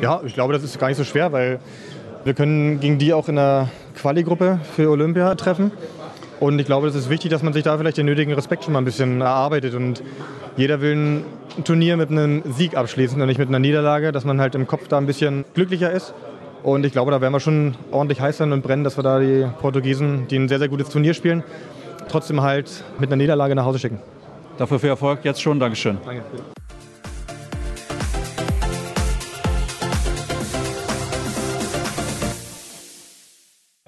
Ja, 0.00 0.20
ich 0.24 0.34
glaube, 0.34 0.52
das 0.52 0.62
ist 0.62 0.78
gar 0.78 0.88
nicht 0.88 0.96
so 0.96 1.04
schwer, 1.04 1.32
weil 1.32 1.58
wir 2.24 2.34
können 2.34 2.80
gegen 2.80 2.98
die 2.98 3.12
auch 3.12 3.28
in 3.28 3.36
der 3.36 3.68
Quali-Gruppe 3.96 4.60
für 4.74 4.90
Olympia 4.90 5.34
treffen. 5.34 5.72
Und 6.40 6.58
ich 6.58 6.66
glaube, 6.66 6.88
es 6.88 6.94
ist 6.94 7.10
wichtig, 7.10 7.30
dass 7.30 7.42
man 7.42 7.52
sich 7.52 7.62
da 7.62 7.78
vielleicht 7.78 7.96
den 7.96 8.06
nötigen 8.06 8.32
Respekt 8.32 8.64
schon 8.64 8.72
mal 8.72 8.80
ein 8.80 8.84
bisschen 8.84 9.20
erarbeitet. 9.20 9.74
Und 9.74 10.02
jeder 10.56 10.80
will 10.80 10.94
ein 10.94 11.24
Turnier 11.64 11.96
mit 11.96 12.10
einem 12.10 12.42
Sieg 12.52 12.76
abschließen 12.76 13.20
und 13.20 13.26
nicht 13.26 13.38
mit 13.38 13.48
einer 13.48 13.58
Niederlage, 13.58 14.12
dass 14.12 14.24
man 14.24 14.40
halt 14.40 14.54
im 14.54 14.66
Kopf 14.66 14.88
da 14.88 14.98
ein 14.98 15.06
bisschen 15.06 15.44
glücklicher 15.54 15.90
ist. 15.90 16.14
Und 16.62 16.86
ich 16.86 16.92
glaube, 16.92 17.10
da 17.10 17.20
werden 17.20 17.32
wir 17.32 17.40
schon 17.40 17.76
ordentlich 17.90 18.20
heiß 18.20 18.38
sein 18.38 18.52
und 18.52 18.62
brennen, 18.62 18.84
dass 18.84 18.96
wir 18.96 19.02
da 19.02 19.20
die 19.20 19.46
Portugiesen, 19.60 20.26
die 20.28 20.36
ein 20.36 20.48
sehr, 20.48 20.58
sehr 20.58 20.68
gutes 20.68 20.88
Turnier 20.88 21.12
spielen, 21.12 21.42
trotzdem 22.08 22.40
halt 22.40 22.84
mit 22.98 23.10
einer 23.10 23.16
Niederlage 23.16 23.54
nach 23.54 23.66
Hause 23.66 23.78
schicken. 23.78 24.00
Dafür 24.56 24.78
viel 24.78 24.88
Erfolg 24.88 25.20
jetzt 25.24 25.42
schon. 25.42 25.60
Dankeschön. 25.60 25.98
Danke. 26.04 26.22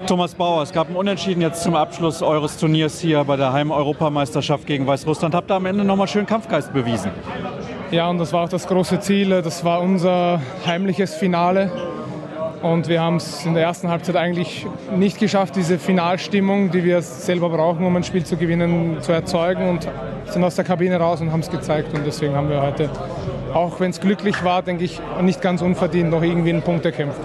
Thomas 0.07 0.35
Bauer, 0.35 0.63
es 0.63 0.73
gab 0.73 0.89
ein 0.89 0.95
Unentschieden 0.95 1.41
jetzt 1.41 1.65
zum 1.65 1.75
Abschluss 1.75 2.23
eures 2.23 2.59
Turniers 2.59 3.01
hier 3.01 3.25
bei 3.25 3.37
der 3.37 3.53
Heim-Europameisterschaft 3.53 4.65
gegen 4.65 4.87
Weißrussland. 4.87 5.35
Habt 5.35 5.51
ihr 5.51 5.57
am 5.57 5.67
Ende 5.67 5.83
nochmal 5.83 6.07
schön 6.07 6.27
Kampfgeist 6.27 6.73
bewiesen? 6.73 7.11
Ja, 7.91 8.09
und 8.09 8.19
das 8.19 8.33
war 8.33 8.45
auch 8.45 8.49
das 8.49 8.69
große 8.69 9.01
Ziel. 9.01 9.31
Das 9.43 9.65
war 9.65 9.81
unser 9.81 10.41
heimliches 10.65 11.15
Finale. 11.17 11.73
Und 12.63 12.87
wir 12.87 13.01
haben 13.01 13.17
es 13.17 13.45
in 13.45 13.55
der 13.55 13.65
ersten 13.65 13.89
Halbzeit 13.89 14.15
eigentlich 14.15 14.65
nicht 14.97 15.19
geschafft, 15.19 15.57
diese 15.57 15.77
Finalstimmung, 15.77 16.71
die 16.71 16.85
wir 16.85 17.03
selber 17.03 17.51
brauchen, 17.51 17.85
um 17.85 17.97
ein 17.97 18.05
Spiel 18.05 18.25
zu 18.25 18.37
gewinnen, 18.37 18.99
zu 19.01 19.11
erzeugen 19.11 19.69
und 19.69 19.89
sind 20.27 20.45
aus 20.45 20.55
der 20.55 20.65
Kabine 20.65 20.99
raus 21.01 21.21
und 21.21 21.33
haben 21.33 21.41
es 21.41 21.51
gezeigt. 21.51 21.95
Und 21.95 22.07
deswegen 22.07 22.37
haben 22.37 22.49
wir 22.49 22.63
heute, 22.63 22.91
auch 23.53 23.81
wenn 23.81 23.91
es 23.91 24.01
glücklich 24.01 24.45
war, 24.45 24.63
denke 24.63 24.85
ich, 24.85 25.01
nicht 25.21 25.43
ganz 25.43 25.63
unverdient 25.63 26.11
noch 26.11 26.23
irgendwie 26.23 26.51
einen 26.51 26.63
Punkt 26.63 26.85
erkämpft. 26.85 27.21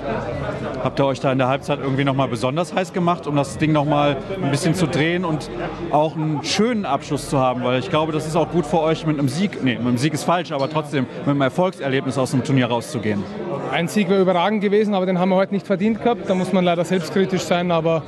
Habt 0.83 0.99
ihr 0.99 1.05
euch 1.05 1.19
da 1.19 1.31
in 1.31 1.37
der 1.37 1.47
Halbzeit 1.47 1.79
irgendwie 1.79 2.03
nochmal 2.03 2.27
besonders 2.27 2.73
heiß 2.73 2.91
gemacht, 2.91 3.27
um 3.27 3.35
das 3.35 3.57
Ding 3.57 3.71
nochmal 3.71 4.17
ein 4.41 4.49
bisschen 4.49 4.73
zu 4.73 4.87
drehen 4.87 5.25
und 5.25 5.49
auch 5.91 6.15
einen 6.15 6.43
schönen 6.43 6.85
Abschluss 6.85 7.29
zu 7.29 7.37
haben? 7.37 7.63
Weil 7.63 7.79
ich 7.79 7.89
glaube, 7.89 8.11
das 8.11 8.25
ist 8.25 8.35
auch 8.35 8.49
gut 8.49 8.65
für 8.65 8.79
euch 8.79 9.05
mit 9.05 9.19
einem 9.19 9.29
Sieg, 9.29 9.63
nee, 9.63 9.75
mit 9.75 9.87
einem 9.87 9.97
Sieg 9.97 10.13
ist 10.13 10.23
falsch, 10.23 10.51
aber 10.51 10.69
trotzdem 10.69 11.05
mit 11.19 11.27
einem 11.27 11.41
Erfolgserlebnis 11.41 12.17
aus 12.17 12.31
dem 12.31 12.43
Turnier 12.43 12.67
rauszugehen. 12.67 13.23
Ein 13.71 13.87
Sieg 13.87 14.09
wäre 14.09 14.21
überragend 14.21 14.61
gewesen, 14.61 14.95
aber 14.95 15.05
den 15.05 15.19
haben 15.19 15.29
wir 15.29 15.35
heute 15.35 15.53
nicht 15.53 15.67
verdient 15.67 16.01
gehabt. 16.01 16.27
Da 16.27 16.33
muss 16.33 16.51
man 16.51 16.65
leider 16.65 16.83
selbstkritisch 16.83 17.43
sein, 17.43 17.71
aber 17.71 18.01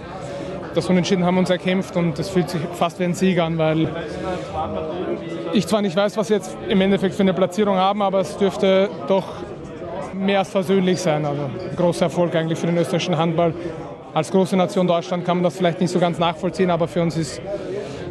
das 0.74 0.89
Unentschieden 0.89 1.25
haben 1.25 1.36
wir 1.36 1.39
uns 1.42 1.51
erkämpft 1.51 1.96
und 1.96 2.18
es 2.18 2.30
fühlt 2.30 2.50
sich 2.50 2.62
fast 2.74 3.00
wie 3.00 3.03
ein 3.03 3.13
Sieg 3.13 3.39
an, 3.39 3.58
weil 3.60 3.88
ich 5.53 5.68
zwar 5.68 5.84
nicht 5.84 5.96
weiß, 5.96 6.18
was 6.18 6.30
wir 6.30 6.38
jetzt 6.38 6.58
im 6.68 6.82
Endeffekt 6.82 7.13
für 7.13 7.22
eine 7.22 7.34
Platzierung 7.34 7.75
haben, 7.75 8.01
aber 8.01 8.22
es 8.22 8.36
dürfte 8.38 8.89
doch 9.08 9.25
mehr 10.13 10.39
als 10.39 10.50
versöhnlich 10.50 11.00
sein. 11.01 11.25
Also 11.25 11.50
großer 11.75 12.05
Erfolg 12.05 12.36
eigentlich 12.36 12.60
für 12.60 12.67
den 12.67 12.77
österreichischen 12.77 13.17
Handball. 13.17 13.53
Als 14.13 14.29
große 14.32 14.55
Nation 14.55 14.86
Deutschland 14.88 15.25
kann 15.25 15.38
man 15.38 15.43
das 15.43 15.58
vielleicht 15.58 15.82
nicht 15.82 15.89
so 15.91 16.00
ganz 16.00 16.20
nachvollziehen, 16.20 16.70
aber 16.70 16.88
für 16.88 17.01
uns 17.01 17.17
ist 17.17 17.41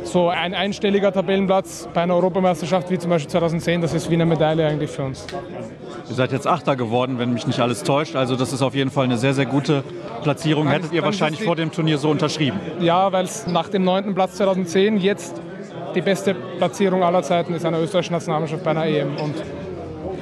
so 0.04 0.28
ein 0.28 0.52
einstelliger 0.52 1.12
Tabellenplatz 1.12 1.88
bei 1.94 2.02
einer 2.02 2.16
Europameisterschaft 2.16 2.90
wie 2.90 2.98
zum 2.98 3.10
Beispiel 3.10 3.30
2010, 3.30 3.80
das 3.82 3.94
ist 3.94 4.10
wie 4.10 4.14
eine 4.14 4.26
Medaille 4.26 4.66
eigentlich 4.66 4.90
für 4.90 5.04
uns. 5.04 5.24
Ihr 6.08 6.14
seid 6.16 6.32
jetzt 6.32 6.46
Achter 6.48 6.74
geworden, 6.74 7.18
wenn 7.20 7.32
mich 7.32 7.46
nicht 7.46 7.60
alles 7.60 7.84
täuscht. 7.84 8.16
Also 8.16 8.34
das 8.34 8.52
ist 8.52 8.62
auf 8.62 8.74
jeden 8.74 8.90
Fall 8.90 9.04
eine 9.04 9.16
sehr, 9.16 9.32
sehr 9.32 9.46
gute 9.46 9.84
Platzierung. 10.24 10.64
Dann- 10.64 10.74
Hättet 10.74 10.92
ihr 10.92 11.00
dann 11.02 11.06
wahrscheinlich 11.06 11.38
die- 11.40 11.46
vor 11.46 11.54
dem 11.54 11.70
Turnier 11.70 11.98
so 11.98 12.10
unterschrieben. 12.10 12.58
Ja, 12.80 13.12
weil 13.12 13.24
es 13.26 13.46
nach 13.46 13.68
dem 13.68 13.84
neunten 13.84 14.12
Platz 14.14 14.34
2010 14.34 14.98
jetzt 14.98 15.40
die 15.94 16.00
beste 16.02 16.34
Platzierung 16.34 17.04
aller 17.04 17.22
Zeiten 17.22 17.54
ist 17.54 17.64
einer 17.64 17.78
österreichischen 17.80 18.14
Nationalmannschaft 18.14 18.64
bei 18.64 18.70
einer 18.72 18.86
EM. 18.86 19.14
Und 19.22 19.34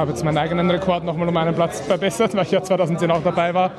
habe 0.01 0.13
jetzt 0.13 0.25
meinen 0.25 0.39
eigenen 0.39 0.71
Rekord 0.71 1.05
nochmal 1.05 1.29
um 1.29 1.37
einen 1.37 1.55
Platz 1.55 1.81
verbessert, 1.83 2.35
weil 2.35 2.45
ich 2.45 2.51
ja 2.51 2.63
2010 2.63 3.11
auch 3.11 3.23
dabei 3.23 3.53
war. 3.53 3.71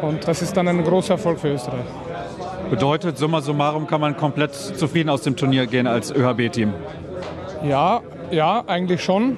Und 0.00 0.26
das 0.26 0.40
ist 0.40 0.56
dann 0.56 0.68
ein 0.68 0.84
großer 0.84 1.14
Erfolg 1.14 1.40
für 1.40 1.48
Österreich. 1.48 1.84
Bedeutet, 2.70 3.18
summa 3.18 3.40
summarum 3.40 3.88
kann 3.88 4.00
man 4.00 4.16
komplett 4.16 4.54
zufrieden 4.54 5.10
aus 5.10 5.22
dem 5.22 5.34
Turnier 5.34 5.66
gehen 5.66 5.88
als 5.88 6.14
ÖHB-Team. 6.14 6.72
Ja, 7.64 8.02
ja, 8.30 8.62
eigentlich 8.68 9.02
schon. 9.02 9.36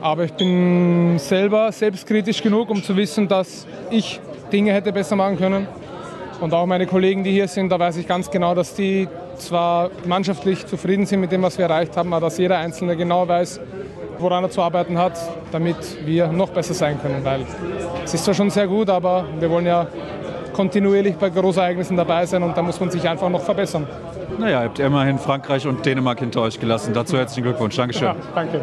Aber 0.00 0.24
ich 0.24 0.32
bin 0.34 1.18
selber 1.18 1.72
selbstkritisch 1.72 2.40
genug, 2.40 2.70
um 2.70 2.82
zu 2.82 2.96
wissen, 2.96 3.26
dass 3.26 3.66
ich 3.90 4.20
Dinge 4.52 4.72
hätte 4.72 4.92
besser 4.92 5.16
machen 5.16 5.36
können. 5.36 5.66
Und 6.40 6.54
auch 6.54 6.66
meine 6.66 6.86
Kollegen, 6.86 7.24
die 7.24 7.32
hier 7.32 7.48
sind, 7.48 7.70
da 7.70 7.78
weiß 7.80 7.96
ich 7.96 8.06
ganz 8.06 8.30
genau, 8.30 8.54
dass 8.54 8.74
die 8.74 9.08
zwar 9.36 9.90
mannschaftlich 10.04 10.64
zufrieden 10.66 11.06
sind 11.06 11.20
mit 11.20 11.32
dem, 11.32 11.42
was 11.42 11.58
wir 11.58 11.64
erreicht 11.64 11.96
haben, 11.96 12.12
aber 12.12 12.26
dass 12.26 12.38
jeder 12.38 12.58
Einzelne 12.58 12.96
genau 12.96 13.26
weiß, 13.26 13.60
woran 14.18 14.44
er 14.44 14.50
zu 14.50 14.62
arbeiten 14.62 14.98
hat, 14.98 15.18
damit 15.52 15.76
wir 16.04 16.28
noch 16.28 16.50
besser 16.50 16.74
sein 16.74 17.00
können. 17.00 17.24
Weil 17.24 17.46
es 18.04 18.14
ist 18.14 18.24
zwar 18.24 18.34
schon 18.34 18.50
sehr 18.50 18.66
gut, 18.66 18.90
aber 18.90 19.24
wir 19.38 19.50
wollen 19.50 19.66
ja 19.66 19.86
kontinuierlich 20.52 21.16
bei 21.16 21.30
Großereignissen 21.30 21.96
dabei 21.96 22.26
sein 22.26 22.42
und 22.42 22.56
da 22.56 22.62
muss 22.62 22.80
man 22.80 22.90
sich 22.90 23.08
einfach 23.08 23.28
noch 23.28 23.42
verbessern. 23.42 23.86
Naja, 24.38 24.60
ihr 24.60 24.64
habt 24.64 24.78
immerhin 24.78 25.18
Frankreich 25.18 25.66
und 25.66 25.84
Dänemark 25.84 26.20
hinter 26.20 26.42
euch 26.42 26.58
gelassen. 26.58 26.94
Dazu 26.94 27.16
herzlichen 27.16 27.44
Glückwunsch. 27.44 27.76
Dankeschön. 27.76 28.08
Ja, 28.08 28.16
danke. 28.34 28.60